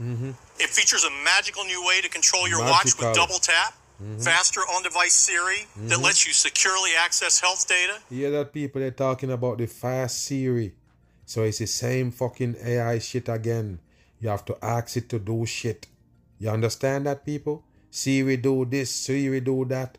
[0.00, 0.30] Mm-hmm.
[0.58, 4.18] It features a magical new way to control your watch with double tap, mm-hmm.
[4.20, 6.04] faster on device Siri that mm-hmm.
[6.04, 10.72] lets you securely access health data, Yeah, that people they're talking about the fast Siri.
[11.26, 13.80] So it's the same fucking AI shit again.
[14.22, 15.88] You have to ask it to do shit.
[16.38, 17.64] You understand that people?
[17.90, 19.98] Siri do this, Siri do that.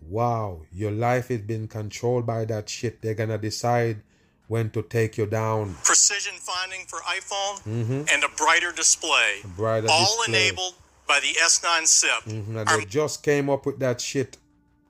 [0.00, 3.00] Wow, your life is being controlled by that shit.
[3.00, 4.02] They're gonna decide
[4.48, 5.76] when to take you down.
[5.84, 9.40] precision finding for iPhone, and a brighter display.
[9.56, 10.48] brighter all display.
[10.48, 10.74] enabled
[11.06, 12.24] by the S9 SIP.
[12.24, 14.38] Mhm, Our they just came up with that shit.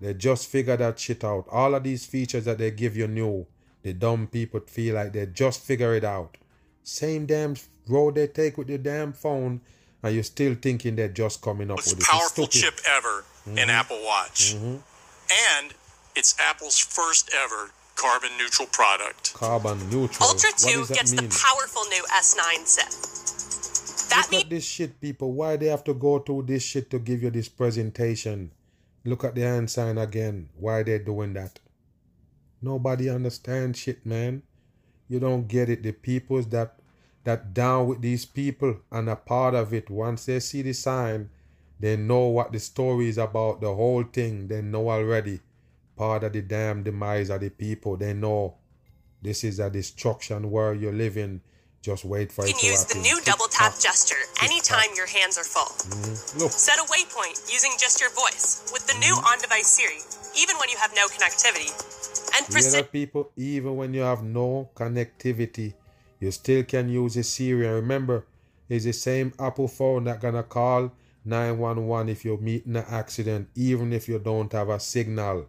[0.00, 1.46] They just figured that shit out.
[1.50, 3.46] All of these features that they give you new,
[3.82, 6.38] the dumb people feel like they just figure it out.
[6.82, 7.54] Same damn
[7.88, 9.60] road they take with the damn phone,
[10.02, 12.00] and you're still thinking they're just coming up most with it.
[12.00, 13.58] It's powerful chip ever Mm-hmm.
[13.58, 14.54] in Apple Watch.
[14.54, 15.74] And
[16.14, 19.34] it's Apple's first ever carbon neutral product.
[19.34, 20.28] Carbon neutral.
[20.28, 21.28] Ultra what 2 does that gets mean?
[21.28, 24.10] the powerful new S9 SIP.
[24.10, 25.32] That Look at this shit, people.
[25.32, 28.52] Why they have to go through this shit to give you this presentation?
[29.04, 30.48] Look at the hand sign again.
[30.56, 31.58] Why they doing that?
[32.60, 34.42] Nobody understands shit, man.
[35.08, 35.82] You don't get it.
[35.82, 36.76] The peoples that
[37.24, 39.90] that down with these people and a part of it.
[39.90, 41.30] Once they see the sign,
[41.78, 44.48] they know what the story is about, the whole thing.
[44.48, 45.40] They know already.
[45.96, 47.96] Part of the damn demise of the people.
[47.96, 48.54] They know
[49.20, 51.40] this is a destruction where you're living.
[51.80, 55.06] Just wait for You it can to use the new double tap gesture anytime your
[55.06, 55.66] hands are full.
[55.66, 56.38] Mhm.
[56.38, 59.98] Look, Set a waypoint using just your voice with the new on device Siri,
[60.38, 61.70] even when you have no connectivity.
[62.38, 62.72] And you hear precision.
[62.82, 63.30] that, people?
[63.36, 65.74] Even when you have no connectivity,
[66.22, 67.66] you still can use a Siri.
[67.66, 68.24] And remember,
[68.68, 70.92] it's the same Apple phone that gonna call
[71.24, 75.48] 911 if you meet an accident, even if you don't have a signal.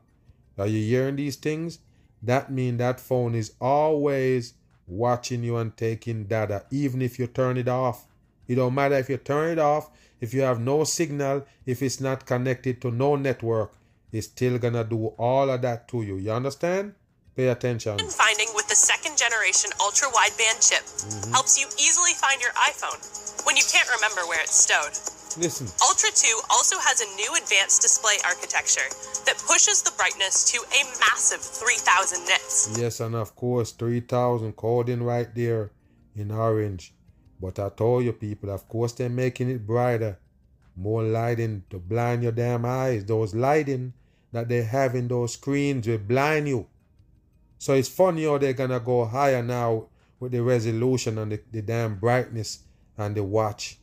[0.57, 1.77] Are you hearing these things?
[2.23, 4.55] That means that phone is always
[4.87, 8.07] watching you and taking data, even if you turn it off.
[8.47, 12.01] It don't matter if you turn it off, if you have no signal, if it's
[12.01, 13.73] not connected to no network,
[14.11, 16.17] it's still gonna do all of that to you.
[16.17, 16.95] You understand?
[17.35, 17.97] Pay attention.
[17.97, 21.31] finding with the second generation ultra wideband chip Mhm.
[21.31, 23.01] helps you easily find your iPhone
[23.45, 24.93] when you can't remember where it's stowed.
[25.35, 25.67] Listen.
[25.81, 28.87] Ultra 2 also has a new advanced display architecture
[29.25, 32.69] that pushes the brightness to a massive 3000 nits.
[32.77, 35.71] Yes, and of course, 3000 coding right there
[36.15, 36.93] in orange.
[37.41, 40.19] But I told you, people, of course, they're making it brighter.
[40.75, 43.03] More lighting to blind your damn eyes.
[43.05, 43.93] Those lighting
[44.31, 46.67] that they have in those screens will blind you.
[47.63, 49.87] So it's funny how they're gonna go higher now
[50.19, 52.59] with the resolution and the, the damn brightness
[52.97, 53.79] and the watch.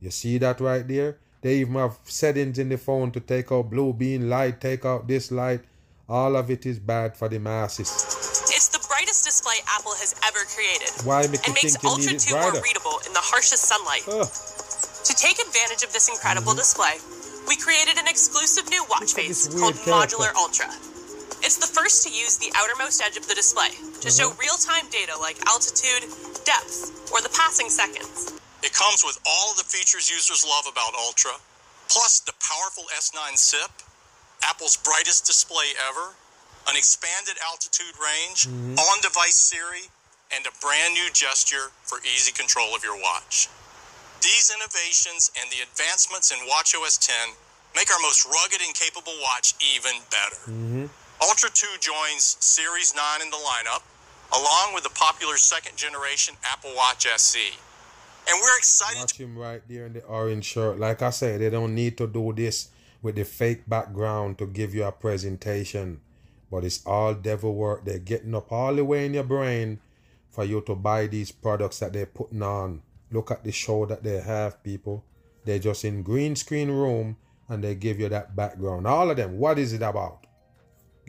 [0.00, 1.18] You see that right there?
[1.40, 5.06] They even have settings in the phone to take out blue beam light, take out
[5.06, 5.62] this light.
[6.08, 7.86] All of it is bad for the masses.
[8.50, 10.90] It's the brightest display Apple has ever created.
[11.06, 14.02] Why make and makes Ultra 2 more readable in the harshest sunlight.
[14.10, 14.26] Ugh.
[14.26, 16.66] To take advantage of this incredible mm-hmm.
[16.66, 16.98] display,
[17.46, 20.18] we created an exclusive new watch face called character.
[20.18, 20.89] Modular Ultra.
[21.42, 23.70] It's the first to use the outermost edge of the display
[24.00, 24.36] to show Uh-huh.
[24.38, 26.04] real-time data like altitude,
[26.44, 28.32] depth, or the passing seconds.
[28.62, 31.40] It comes with all of the features users love about Ultra,
[31.88, 33.72] plus the powerful S9 SIP,
[34.42, 36.14] Apple's brightest display ever,
[36.68, 38.78] an expanded altitude range, Mhm.
[38.78, 39.90] on device Siri,
[40.30, 43.48] and a brand new gesture for easy control of your watch.
[44.20, 47.34] These innovations and the advancements in WatchOS 10
[47.74, 50.36] make our most rugged and capable watch even better.
[50.46, 50.86] Mm-hmm.
[51.22, 53.82] Ultra 2 joins Series 9 in the lineup,
[54.32, 57.50] along with the popular second generation Apple Watch SE.
[58.26, 60.78] And we're excited Watch him right there in the orange shirt.
[60.78, 62.70] Like I said, they don't need to do this
[63.02, 66.00] with the fake background to give you a presentation.
[66.50, 67.84] But it's all devil work.
[67.84, 69.78] They're getting up all the way in your brain
[70.30, 72.80] for you to buy these products that they're putting on.
[73.10, 75.04] Look at the show that they have, people.
[75.44, 78.86] They're just in green screen room and they give you that background.
[78.86, 79.38] All of them.
[79.38, 80.26] What is it about?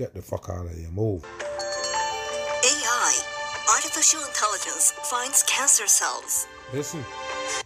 [0.01, 0.89] Get the fuck out of here.
[0.89, 1.23] Move.
[2.63, 3.19] AI,
[3.71, 6.47] artificial intelligence, finds cancer cells.
[6.73, 7.05] Listen,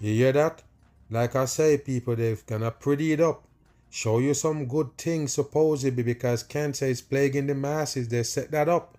[0.02, 0.62] you hear that?
[1.10, 3.48] Like I say, people, they've gonna pretty it up.
[3.90, 8.10] Show you some good things, supposedly, because cancer is plaguing the masses.
[8.10, 8.98] They set that up.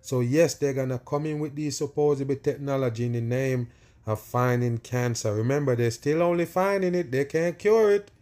[0.00, 3.66] So, yes, they're gonna come in with these supposedly technology in the name
[4.06, 5.34] of finding cancer.
[5.34, 8.12] Remember, they're still only finding it, they can't cure it.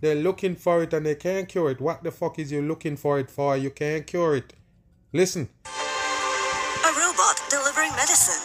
[0.00, 1.80] They're looking for it and they can't cure it.
[1.80, 3.56] What the fuck is you looking for it for?
[3.56, 4.52] You can't cure it.
[5.12, 8.42] Listen, A robot delivering medicine.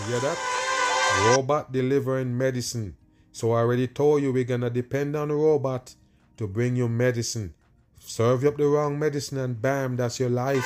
[0.00, 0.38] You hear that?
[1.36, 2.96] Robot delivering medicine.
[3.32, 5.94] So I already told you we're gonna depend on a robot
[6.36, 7.54] to bring you medicine.
[8.00, 10.64] Serve you up the wrong medicine and bam, that's your life.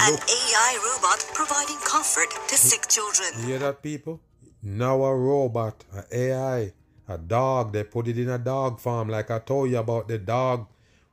[0.00, 3.28] An AI robot providing comfort to sick children.
[3.40, 4.20] You hear that, people?
[4.62, 6.72] Now a robot, an AI,
[7.08, 7.72] a dog.
[7.72, 10.66] They put it in a dog farm, like I told you about the dog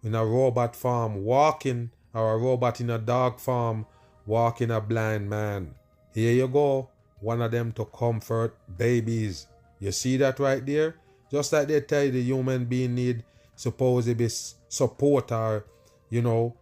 [0.04, 3.86] in a robot farm walking, or a robot in a dog farm
[4.26, 5.76] walking a blind man.
[6.14, 9.48] Here you go, one of them to comfort babies.
[9.80, 10.96] You see that right there?
[11.32, 13.24] Just like they tell you the human being need
[13.56, 14.30] supposedly
[14.68, 15.66] support or,
[16.10, 16.56] you know,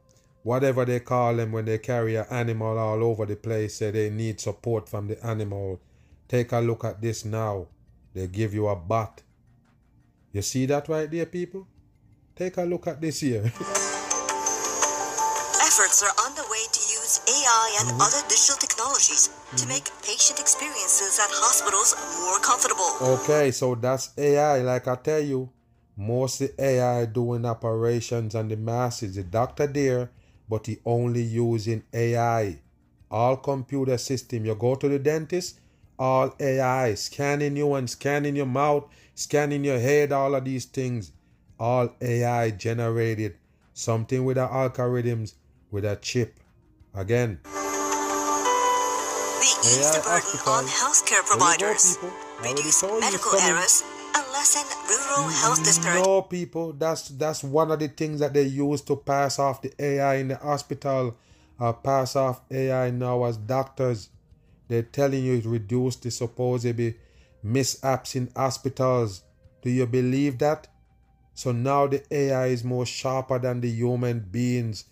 [0.43, 4.09] whatever they call them when they carry an animal all over the place, say they
[4.09, 5.79] need support from the animal.
[6.27, 7.67] Take a look at this now.
[8.13, 9.21] They give you a bat.
[10.31, 11.67] You see that right there, people?
[12.35, 13.43] Take a look at this here.
[15.67, 18.01] Efforts are underway to use AI and Mhm.
[18.01, 21.95] other digital technologies to make patient experiences at hospitals
[22.25, 22.91] more comfortable.
[23.01, 24.61] okay, so that's AI.
[24.61, 25.49] Like I tell you,
[25.95, 29.15] mostly AI doing operations on the masses.
[29.15, 30.09] The doctor there,
[30.49, 32.59] but he only using AI.
[33.11, 34.45] All computer system.
[34.45, 35.59] You go to the dentist,
[35.99, 38.85] all AI, scanning you and scanning your mouth,
[39.15, 41.11] scanning your head, all of these things,
[41.59, 43.35] all AI generated.
[43.73, 45.35] Something with the algorithms,
[45.71, 46.39] with a chip.
[46.93, 47.51] Again, The
[49.93, 51.97] the burden on healthcare providers,
[52.41, 53.83] reduce medical errors,
[54.15, 56.05] and lessen rural health disparities.
[56.05, 59.71] No, people, that's that's one of the things that they use to pass off the
[59.79, 61.15] AI in the hospital.
[61.59, 64.09] Uh, pass off AI now as doctors.
[64.67, 66.97] They're telling you it reduced the supposedly
[67.41, 69.23] mishaps in hospitals.
[69.61, 70.67] Do you believe that?
[71.33, 74.85] So now the AI is more sharper than the human beings.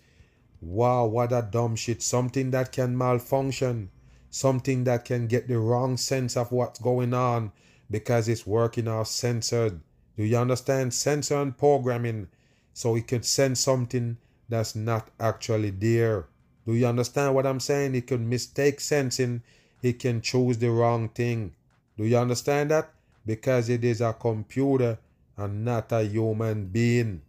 [0.60, 2.02] Wow, what a dumb shit.
[2.02, 3.90] Something that can malfunction.
[4.30, 7.52] Something that can get the wrong sense of what's going on
[7.90, 9.80] because it's working off censored.
[10.16, 10.94] Do you understand?
[10.94, 12.28] Sensor and programming.
[12.72, 14.16] So it could send something
[14.48, 16.26] that's not actually there.
[16.66, 17.94] Do you understand what I'm saying?
[17.94, 19.42] It could mistake sensing
[19.81, 21.53] It can choose the wrong thing.
[21.97, 22.89] Do you understand that?
[23.25, 24.97] Because it is a computer
[25.37, 27.21] and not a human being.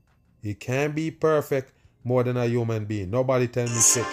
[0.42, 1.72] It can be perfect
[2.04, 3.10] more than a human being.
[3.10, 4.04] Nobody tell me shit.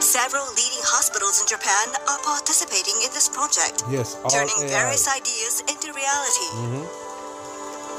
[0.00, 4.68] Several leading hospitals in Japan are participating in this project, Yes, all turning AI.
[4.68, 6.48] various ideas into reality.
[6.56, 6.84] Mhm.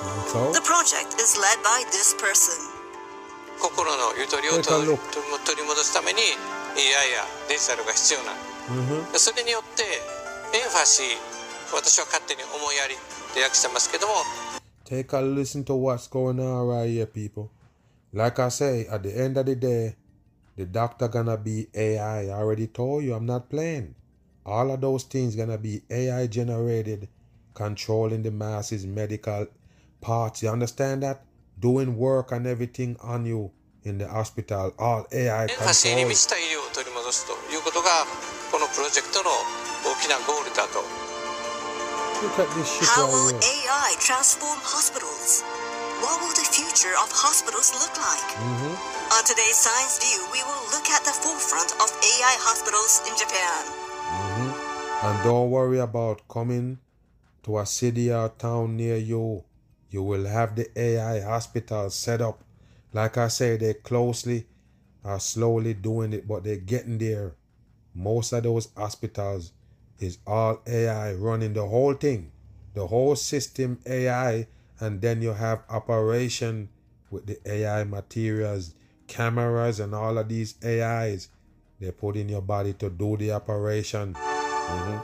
[0.02, 2.58] And So, The project is led by this person.
[3.60, 5.00] 心のゆとりを Take a 取り look.
[5.46, 6.22] 取り戻すために
[6.76, 8.32] AI やデジタルが必要な
[8.72, 9.18] Mhm.
[9.18, 11.06] それによってエンファシー
[11.76, 12.98] 私は勝手に思いやりっ
[13.34, 14.14] て訳してますけども
[14.86, 17.50] take a listen to what's going on right here, people.
[18.14, 19.96] Like I say, at the end of the day,
[20.58, 22.28] the doctor gonna be AI.
[22.28, 23.96] I already told you, I'm not playing.
[24.46, 27.08] All of those things gonna be AI generated,
[27.54, 29.48] controlling the masses, medical
[30.02, 30.44] parts.
[30.44, 31.24] You understand that?
[31.58, 33.52] Doing work and everything on you
[33.86, 34.74] in the hospital.
[34.78, 36.08] All AI エンファシーに control.
[36.10, 38.06] 満ちた医療を取り戻すということが
[38.52, 39.32] このプロジェクトの
[39.86, 40.84] 大きなゴールだと
[42.22, 43.74] Look at this shit How right will here.
[43.74, 45.42] AI transform hospitals?
[46.06, 48.30] What will the future of hospitals look like?
[48.38, 48.78] Mhm.
[49.18, 53.66] On today's Science View, we will look at the forefront of AI hospitals in Japan.
[54.06, 54.54] Mhm.
[55.04, 56.78] And don't worry about coming
[57.44, 59.44] to a city or town near you.
[59.90, 62.44] You will have the AI hospital set up.
[62.93, 64.47] like I say, they're closely
[65.07, 67.37] are slowly doing it, but they're getting there.
[67.95, 69.53] Most of those hospitals
[70.01, 72.33] is all AI running the whole thing,
[72.75, 74.49] the whole system AI,
[74.81, 76.69] and then you have operation
[77.11, 78.75] with the AI materials,
[79.07, 81.29] cameras, and all of these AIs
[81.79, 84.15] they put in your body to do the operation.
[84.15, 85.03] Mhm.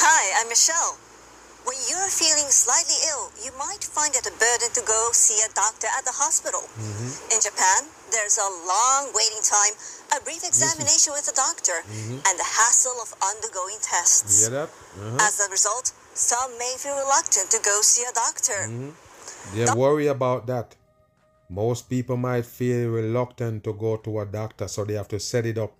[0.00, 0.98] Hi, I'm Michelle.
[1.64, 4.82] When you're feeling slightly ill, you might find it a burden to
[5.12, 6.64] go see a doctor at the hospital.
[7.28, 9.74] In Japan, there's a long waiting time,
[10.16, 12.24] a brief examination with a doctor, Mhm.
[12.26, 14.48] and the hassle of undergoing tests.
[14.48, 14.68] that?
[14.68, 15.26] Uh-huh.
[15.26, 18.60] As a result, some may feel reluctant to go see a doctor.
[18.68, 18.94] Mhm.
[19.54, 20.76] They worry about that.
[21.50, 25.44] Most people might feel reluctant to go to a doctor, so they have to set
[25.44, 25.72] it up.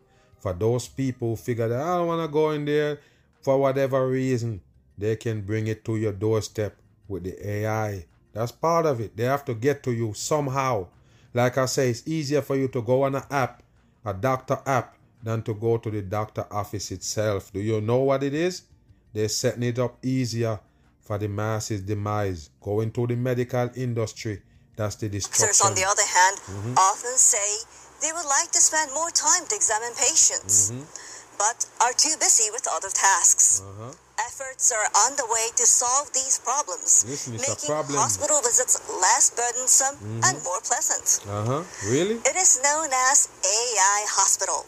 [0.43, 3.01] For those people who figure that I don't want to go in there
[3.45, 4.61] for whatever reason,
[4.99, 6.77] they can bring it to your doorstep
[7.09, 8.07] with the AI.
[8.33, 9.17] That's part of it.
[9.17, 10.87] They have to get to you somehow.
[11.35, 13.63] Like I say, it's easier for you to go on an app,
[14.05, 17.53] a doctor app, than to go to the doctor office itself.
[17.53, 18.63] Do you know what it is?
[19.13, 20.59] They're setting it up easier
[21.01, 22.51] for the masses' demise.
[22.61, 24.43] Going to the medical industry,
[24.77, 25.67] that's the Doctors, destruction.
[25.67, 26.77] on the other hand, Mhm.
[26.77, 27.57] often say
[28.01, 30.87] they would like to spend more time to examine patients, Mhm.
[31.39, 33.61] But are too busy with other tasks.
[33.65, 33.93] Uh-huh.
[34.29, 34.87] Efforts are
[35.29, 37.99] way to solve these problems, making problem.
[37.99, 40.25] hospital visits less burdensome Mhm.
[40.29, 41.07] and more pleasant.
[41.27, 41.63] Uh-huh.
[41.91, 42.17] Really?
[42.31, 44.67] It is known as AI Hospital.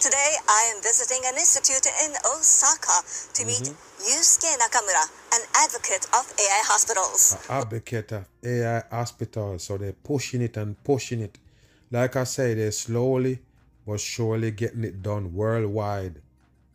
[0.00, 2.98] Today, I am visiting an institute in Osaka
[3.34, 4.04] to meet Mm-hmm.
[4.10, 7.36] Yusuke Nakamura, an advocate of AI hospitals.
[7.48, 11.38] Advocate of AI hospitals, so they're pushing it and pushing it.
[11.90, 13.38] Like I say, they're slowly
[13.86, 16.20] but surely getting it done worldwide.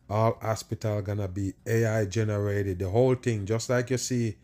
[0.09, 2.79] All hospital gonna be AI generated.
[2.79, 4.37] The whole thing, just like you see,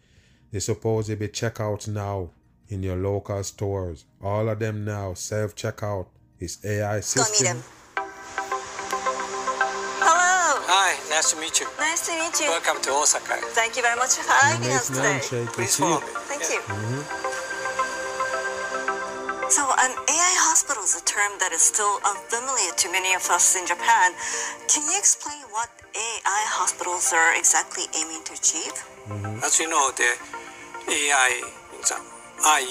[0.51, 2.29] they supposed to be checkouts now
[2.69, 4.05] in your local stores.
[4.21, 6.07] All of them now self checkout.
[6.39, 7.47] is AI Go meet system.
[7.57, 7.63] him.
[9.99, 10.61] Hello.
[10.69, 12.47] Hi nice to meet you Nice to meet you.
[12.51, 15.39] Welcome to Osaka Thank you very much for having us Nice today.
[15.41, 15.53] handshake.
[15.53, 16.03] Please You see follow it?
[16.03, 16.59] me Thank you.
[16.61, 17.26] Mhm.
[21.17, 24.13] Term that is still unfamiliar to many of us in Japan.
[24.69, 25.65] Can you explain what
[25.97, 28.77] AI hospitals are exactly aiming to achieve?
[29.41, 30.13] As you know the
[30.85, 31.31] AI
[31.81, 31.97] is a
[32.45, 32.61] I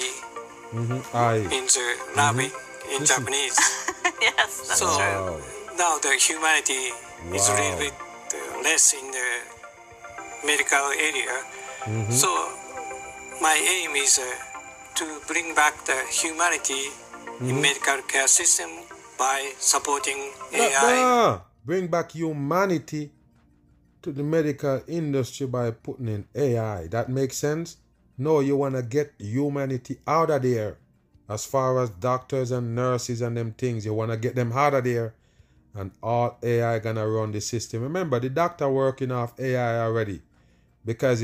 [0.71, 0.99] Mhm.
[1.11, 1.35] I.
[1.57, 2.47] in the Navi
[2.93, 3.07] in Listen.
[3.11, 3.57] Japanese
[4.27, 4.95] yes, that's So- true.
[4.95, 5.39] Wow.
[5.75, 6.83] now the humanity
[7.35, 9.27] is a little bit uh, less in the
[10.47, 11.35] medical area
[11.83, 12.11] Mhm.
[12.21, 12.29] so
[13.43, 14.27] my aim is uh,
[14.99, 16.83] to bring back the humanity
[17.37, 17.49] Mm-hmm.
[17.49, 18.67] in medical care system
[19.19, 20.71] by supporting AI.
[20.81, 21.39] nah.
[21.63, 23.11] Bring back humanity
[24.01, 26.87] to the medical industry by putting in AI.
[26.87, 27.77] That makes sense?
[28.17, 30.79] No, you want to get humanity out of there.
[31.29, 34.73] As far as doctors and nurses and them things, you want to get them out
[34.73, 35.13] of there.
[35.75, 37.83] And all AI gonna run the system.
[37.83, 40.21] Remember, the doctor working off AI already.
[40.83, 41.19] Because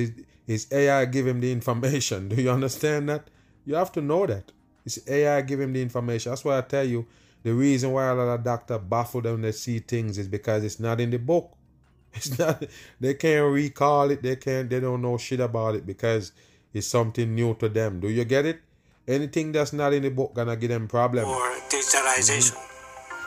[0.45, 2.29] his, AI give him the information.
[2.29, 3.29] Do you understand that?
[3.65, 4.51] You have to know that.
[4.85, 6.31] It's AI give him the information.
[6.31, 7.05] That's why I tell you,
[7.43, 10.79] the reason why a lot of doctors baffle them they see things is because it's
[10.79, 11.51] not in the book.
[12.15, 12.63] It's not
[12.99, 16.31] they can't recall it, they can't they don't know shit about it because
[16.71, 17.99] it's something new to them.
[17.99, 18.61] Do you get it?
[19.07, 21.25] Anything that's not in the book gonna give them problem.
[21.25, 22.55] or digitalization.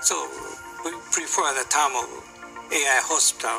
[0.00, 0.14] So
[0.84, 2.06] we prefer the term of
[2.72, 3.58] AI hospital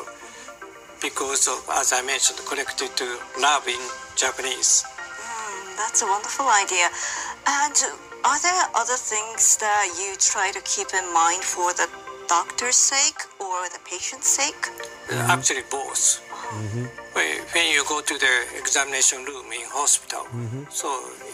[1.02, 3.04] because of, as I mentioned, connected to
[3.40, 3.80] love in
[4.16, 4.84] Japanese.
[5.78, 6.88] That's a wonderful idea.
[7.46, 7.76] And
[8.24, 11.88] are there other things that you try to keep in mind for the
[12.28, 14.68] doctor's sake or the patient's sake?
[15.10, 16.20] Actually, both.
[16.48, 16.84] Mm-hmm.
[17.14, 20.64] When when you go to the examination room in hospital, mm-hmm.
[20.68, 20.88] so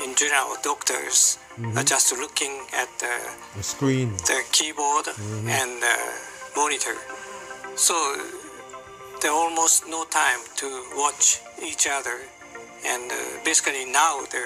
[0.05, 1.78] in general, doctors mm-hmm.
[1.78, 3.14] are just looking at the,
[3.57, 4.09] The screen.
[4.30, 5.07] the keyboard
[5.59, 5.97] and the
[6.57, 6.97] monitor.
[7.76, 7.95] So
[9.20, 12.16] there's almost no time to watch each other,
[12.87, 14.45] and uh, basically now the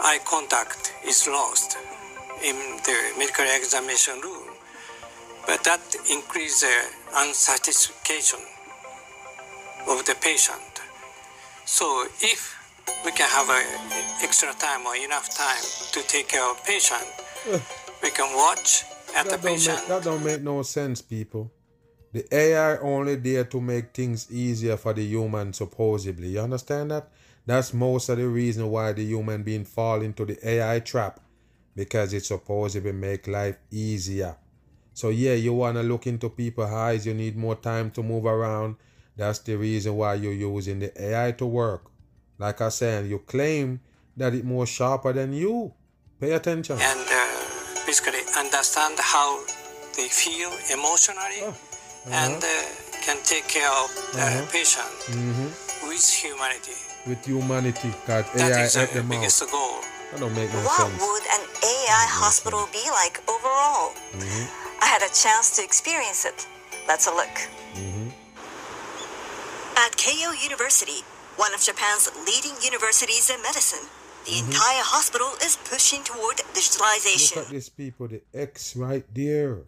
[0.00, 1.76] eye contact is lost
[2.44, 4.48] in the medical examination room.
[5.46, 8.40] But that increases the unsatisfaction
[9.88, 10.82] of the patient.
[11.64, 12.54] So if
[13.04, 13.62] we can have a
[14.24, 15.62] extra time or enough time
[15.92, 17.06] to take care of patient,
[18.02, 18.84] we can watch
[19.16, 19.78] at the That don't, patient.
[19.78, 21.50] make, that don't make no sense, people.
[22.12, 26.28] The AI only there to make things easier for the human, supposedly.
[26.28, 27.08] You understand that?
[27.48, 31.18] That's most of the reason why the human being fall into the AI trap.
[31.74, 34.36] Because it's supposedly make life easier.
[34.92, 38.76] So yeah, you wanna look into people's eyes, you need more time to move around.
[39.16, 41.84] That's the reason why you're using the AI to work.
[42.38, 43.80] Like I said, you claim
[44.14, 45.72] that it more sharper than you.
[46.20, 46.76] Pay attention.
[46.78, 49.40] and uh, basically understand how
[49.96, 51.42] they feel emotionally
[52.12, 52.48] and uh,
[53.06, 54.46] can take care of the Uh-huh.
[54.52, 55.48] patient hmm
[55.88, 56.87] with humanity.
[57.06, 59.10] With humanity, that That AI is help the them out.
[59.20, 59.80] biggest goal.
[60.10, 60.66] That don't make no sense.
[60.66, 61.02] What sense.
[61.02, 63.94] would an AI hospital be like overall?
[64.12, 64.48] Mhm.
[64.80, 66.46] I had a chance to experience it.
[66.86, 67.34] Let's a look.
[67.74, 68.12] Mhm.
[69.76, 71.04] At Keio University,
[71.36, 73.86] one of Japan's leading universities in medicine,
[74.24, 74.46] the Mhm.
[74.46, 77.36] entire hospital is pushing toward digitalization.
[77.36, 79.58] Look at these people, the X right there.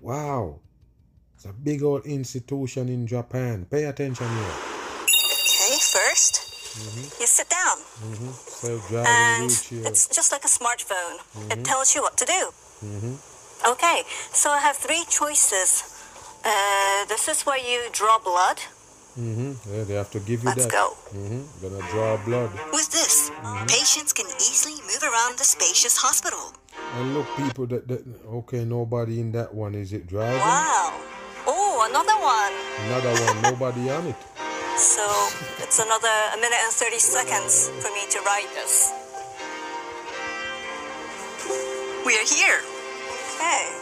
[0.00, 0.60] Wow.
[1.36, 3.66] It's a big old institution in Japan.
[3.70, 4.77] Pay attention here.
[5.88, 6.44] Okay, first,
[6.78, 7.20] Mm-hmm.
[7.20, 8.96] you sit down, Mm-hmm.
[9.06, 9.50] And
[9.86, 11.16] it's just like a smartphone.
[11.50, 11.64] It Mhm.
[11.64, 12.42] tells you what to do.
[12.84, 13.14] Mm-hmm.
[13.72, 15.82] Okay, so I have three choices.
[16.44, 18.58] Uh, this is where you draw blood.
[19.18, 19.50] Mm-hmm.
[19.74, 20.72] Yeah, they have to give you Let's that.
[20.72, 20.94] go.
[21.16, 21.42] Mm-hmm.
[21.62, 22.50] Gonna draw blood.
[22.72, 23.30] With this,
[23.66, 26.52] patients can easily move around the spacious hospital.
[26.96, 28.02] And look, people, that, that
[28.44, 29.74] okay, nobody in that one.
[29.74, 30.38] Is it driving?
[30.38, 30.92] Wow.
[31.50, 32.54] Oh, another one.
[32.86, 34.16] Another one, nobody on it.
[34.78, 35.02] So
[35.58, 38.92] it's another a minute and 30 seconds for me to ride this.
[42.06, 42.62] We are here.
[43.34, 43.74] Okay.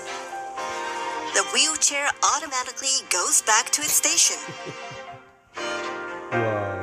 [1.35, 4.39] The wheelchair automatically goes back to its station.
[6.33, 6.81] Wow.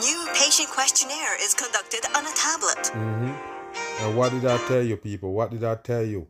[0.00, 2.90] New patient questionnaire is conducted on a tablet.
[2.96, 4.04] Mm-hmm.
[4.06, 5.34] And what did I tell you, people?
[5.34, 6.26] What did I tell you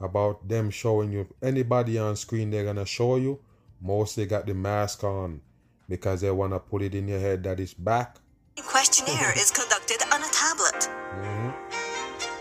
[0.00, 1.26] about them showing you?
[1.40, 3.40] Anybody on screen, they're gonna show you.
[3.80, 5.40] Mostly got the mask on
[5.88, 8.16] because they wanna put it in your head that it's back.
[8.64, 10.88] Questionnaire is conducted on a tablet.
[11.16, 11.50] Mm-hmm.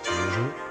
[0.05, 0.65] Mm-hmm.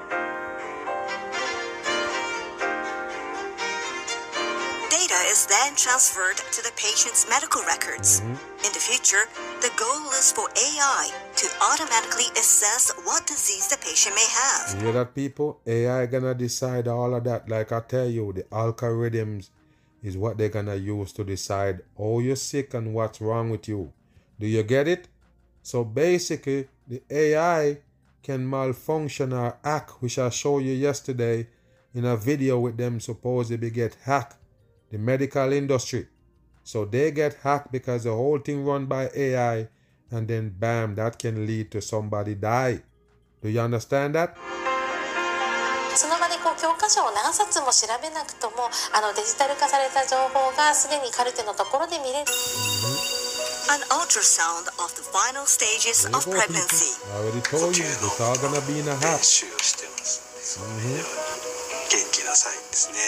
[4.90, 8.20] Data is then transferred to the patient's medical records.
[8.20, 8.64] Mm-hmm.
[8.64, 9.24] In the future,
[9.60, 14.74] the goal is for AI to automatically assess what disease the patient may have.
[14.74, 15.60] You hear that, people?
[15.66, 17.48] AI gonna decide all of that.
[17.48, 19.50] Like I tell you, the algorithms
[20.04, 23.90] is what they're gonna use to decide how you're sick and what's wrong with you.
[24.38, 25.08] Do you get it?
[25.62, 27.78] So basically, the AI
[28.22, 31.48] can malfunction or hack, which I showed you yesterday
[31.94, 34.36] in a video with them supposedly get hacked,
[34.90, 36.06] the medical industry.
[36.62, 39.68] So they get hacked because the whole thing run by AI,
[40.10, 42.82] and then bam, that can lead to somebody die.
[43.42, 44.36] Do you understand that?
[46.60, 52.30] 教科書を何冊も調べなくともあのデジタル化された情報がすでにカルテのところで見れる。
[53.70, 56.92] an ultrasound of the final stages of pregnancy.
[57.16, 59.24] I already told you, it's all gonna be in a hat.
[59.24, 61.00] 習をしてます Mhm.
[61.88, 62.98] 元気なサインですね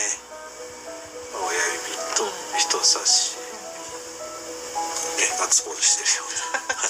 [1.36, 2.24] 親指と
[2.58, 3.36] 人差し
[5.20, 6.32] えガッツポーズしてるよう
[6.64, 6.88] な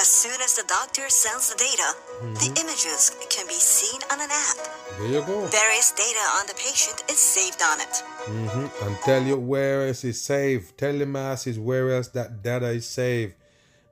[0.00, 1.92] As soon as the doctor sends the data,
[2.38, 4.56] the images can be seen on an app.
[4.96, 5.44] There you go.
[5.46, 8.04] Various data on the patient is saved on it.
[8.26, 10.78] hmm And tell you where else is saved.
[10.78, 13.34] Tell the masses where else that data is saved.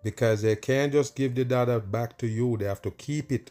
[0.05, 2.57] Because they can't just give the data back to you.
[2.57, 3.51] They have to keep it.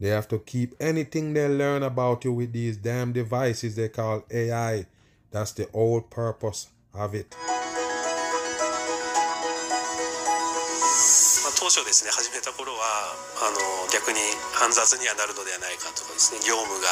[0.00, 4.24] They have to keep anything they learn about you with these damn devices they call
[4.32, 4.86] AI.
[5.30, 7.36] That's the whole purpose of it.
[11.74, 12.86] 初ですね始めた頃は
[13.42, 13.58] あの
[13.90, 14.22] 逆に
[14.54, 16.86] 煩雑にはなるのではないかとかですね業務が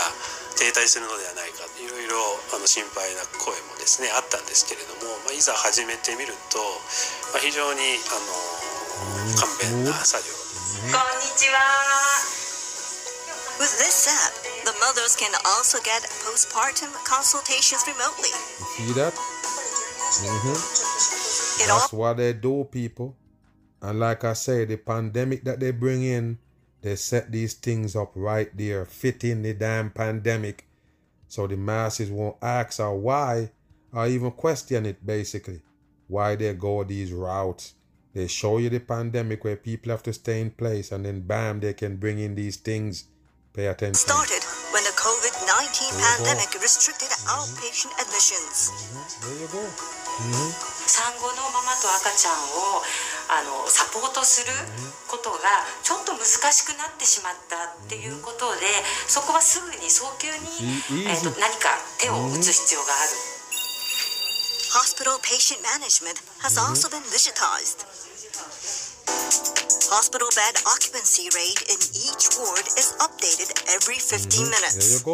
[0.59, 2.19] 停滞するのではないかいろいろ
[2.51, 6.59] あの心配な声もですねあったんですけれども、まあ、いざ始めてみると、
[7.31, 7.79] まあ、非常に
[8.11, 8.35] あの
[9.39, 10.35] 簡便な作業
[10.91, 11.63] こんにちは。
[13.63, 14.35] With this app,
[14.67, 18.35] the mothers can also get postpartum consultations remotely.
[18.83, 19.15] You see that?
[20.27, 20.59] hmm
[21.71, 23.15] That's what they do, people.
[23.83, 26.39] And like I say, the pandemic that they bring in,
[26.83, 30.67] they set these things up right there, fitting the damn pandemic.
[31.27, 33.51] So the masses won't ask or why
[33.93, 35.63] or even question it basically.
[36.09, 37.75] Why they go these routes.
[38.15, 41.61] They show you the pandemic where people have to stay in place and then bam,
[41.61, 43.09] they can bring in these things.
[43.55, 43.95] Pay attention.
[43.95, 48.71] Started when the COVID 19 pandemic restricted outpatient admissions.
[49.21, 49.65] There you go.
[49.65, 50.73] hmm
[53.29, 54.53] あのサポートする
[55.09, 55.39] ことが
[55.83, 58.67] ちょっと難しくなってしまったっていうことで
[59.09, 61.69] そこはすぐに早急に、E- えーと.何か
[61.99, 63.11] 手を打つ必要がある。
[64.73, 67.85] Hospital patient management has also been digitized.
[69.93, 75.05] Hospital bed occupancy rate in each ward is updated every 15 There minutes.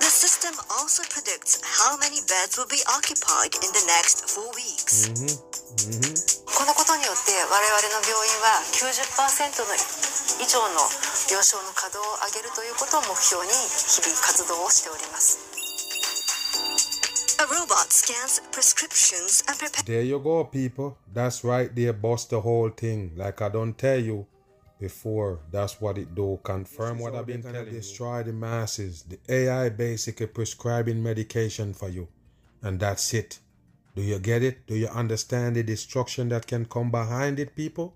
[0.00, 5.06] The system also predicts how many beds will be occupied in the next four weeks.
[6.48, 9.74] Hmm hmm このことによって我々の病院は90%の
[10.40, 10.80] 以上の
[11.28, 15.38] 病床の稼働を上げるということを目標に日々活動をしております
[17.40, 19.84] A robot scans prescriptions and prepares.
[19.84, 20.96] There you go, people.
[21.14, 23.12] That's right there, bust the whole thing.
[23.16, 24.26] Like I don't tell you
[24.80, 26.40] before, that's what it do.
[26.42, 27.78] Confirm what I've been telling you.
[27.78, 29.04] Destroy the masses.
[29.04, 32.08] The AI basically prescribing medication for you.
[32.60, 33.38] And that's it.
[33.94, 34.66] Do you get it?
[34.66, 37.94] Do you understand the destruction that can come behind it, people?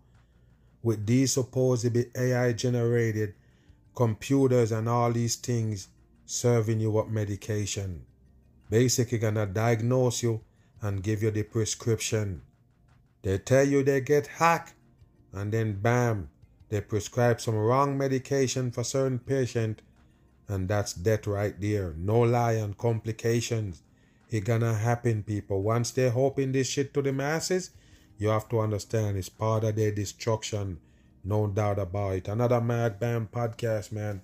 [0.82, 3.34] With these supposedly AI generated
[3.94, 5.88] computers and all these things
[6.26, 8.04] serving you up medication
[8.72, 10.40] basically gonna diagnose you
[10.80, 12.40] and give you the prescription.
[13.20, 14.72] They tell you they get hacked,
[15.30, 16.30] and then bam,
[16.70, 19.82] they prescribe some wrong medication for certain patient,
[20.48, 21.92] and that's death right there.
[21.98, 23.82] No lie and complications.
[24.32, 25.62] It gonna happen, people.
[25.62, 27.70] Once they hoping this shit to the masses,
[28.18, 30.80] you have to understand it's part of their destruction.
[31.22, 32.28] No doubt about it.
[32.28, 34.22] Another Mag Bam podcast, man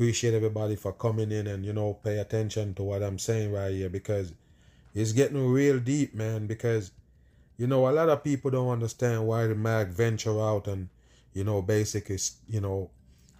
[0.00, 3.70] appreciate everybody for coming in and you know pay attention to what I'm saying right
[3.70, 4.32] here because
[4.94, 6.46] it's getting real deep, man.
[6.46, 6.90] Because
[7.58, 10.88] you know a lot of people don't understand why the mag venture out and
[11.34, 12.16] you know basically
[12.48, 12.88] you know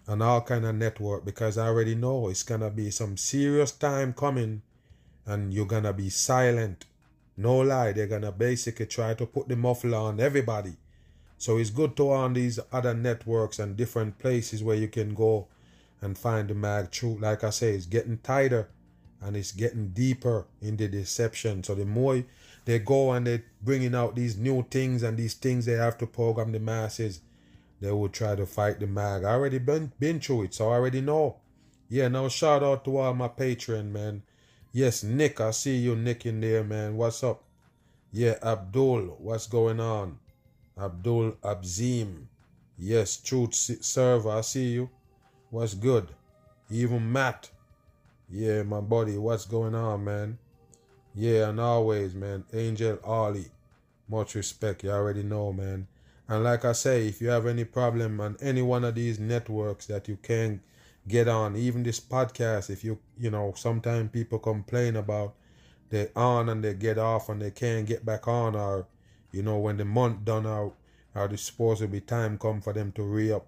[0.07, 4.13] on all kind of network because I already know it's gonna be some serious time
[4.13, 4.61] coming
[5.27, 6.87] and you're gonna be silent.
[7.37, 10.77] No lie, they're gonna basically try to put the muffler on everybody.
[11.39, 15.49] So it's good to on these other networks and different places where you can go
[16.03, 17.21] and find the mag truth.
[17.21, 18.69] Like I say, it's getting tighter
[19.23, 21.63] and it's getting deeper in the deception.
[21.63, 22.23] So the more
[22.65, 26.07] they go and they're bringing out these new things and these things they have to
[26.07, 27.21] program the masses,
[27.81, 29.25] they will try to fight the mag.
[29.25, 31.37] I already been been through it, so I already know.
[31.89, 34.23] Yeah, now shout out to all my Patreon, man.
[34.73, 36.97] Yes, Nick, I see you, Nick, in there, man.
[36.97, 37.43] What's up?
[38.13, 40.21] Yeah, Abdul, what's going on?
[40.81, 42.27] Abdul Abzim.
[42.79, 44.91] Yes, Truth Server, I see you.
[45.51, 46.09] What's good?
[46.71, 47.51] Even Matt.
[48.31, 50.39] Yeah, my buddy, what's going on, man?
[51.17, 52.45] Yeah, and always, man.
[52.53, 53.51] Angel Ollie.
[54.09, 55.89] Much respect, you already know, man.
[56.29, 59.87] And like I say, if you have any problem on any one of these networks
[59.87, 60.61] that you can't
[61.11, 65.35] get on, even this podcast, if you, you know, sometimes people complain about
[65.91, 68.87] they on and they get off and they can't get back on, or,
[69.33, 70.75] you know, when the month done out,
[71.15, 73.47] or the supposed to be time come for them to re up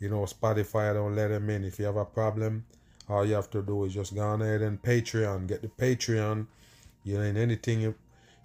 [0.00, 1.64] you know, Spotify don't let them in.
[1.64, 2.64] If you have a problem,
[3.08, 5.46] all you have to do is just go on ahead and Patreon.
[5.46, 6.46] Get the Patreon
[7.04, 7.94] You know, anything you,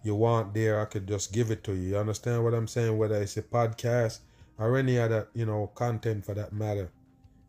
[0.04, 1.90] you want there, I could just give it to you.
[1.92, 2.98] You understand what I'm saying?
[2.98, 4.20] Whether it's a podcast
[4.58, 6.90] or any other, you know, content for that matter.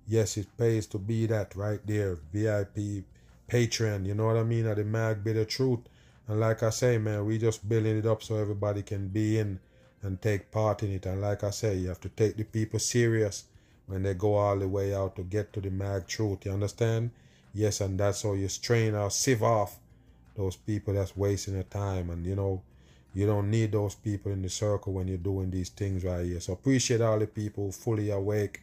[0.09, 2.19] Yes, it pays to be that right there.
[2.33, 3.05] VIP,
[3.49, 4.67] Patreon, you know what I mean?
[4.67, 5.81] At the Mag Bitter Truth.
[6.29, 9.59] And like I say, man, we just building it up so everybody can be in
[10.03, 11.07] and take part in it.
[11.07, 13.45] And like I say, you have to take the people serious
[13.87, 16.45] when they go all the way out to get to the mag truth.
[16.45, 17.11] You understand?
[17.53, 19.79] Yes, and that's how you strain or sieve off
[20.37, 22.11] those people that's wasting their time.
[22.11, 22.63] And you know,
[23.15, 26.41] you don't need those people in the circle when you're doing these things right here.
[26.41, 28.61] So appreciate all the people fully awake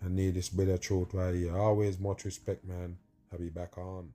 [0.00, 1.56] and need this bit of truth right here.
[1.56, 2.96] Always much respect, man.
[3.32, 4.10] I'll be back on.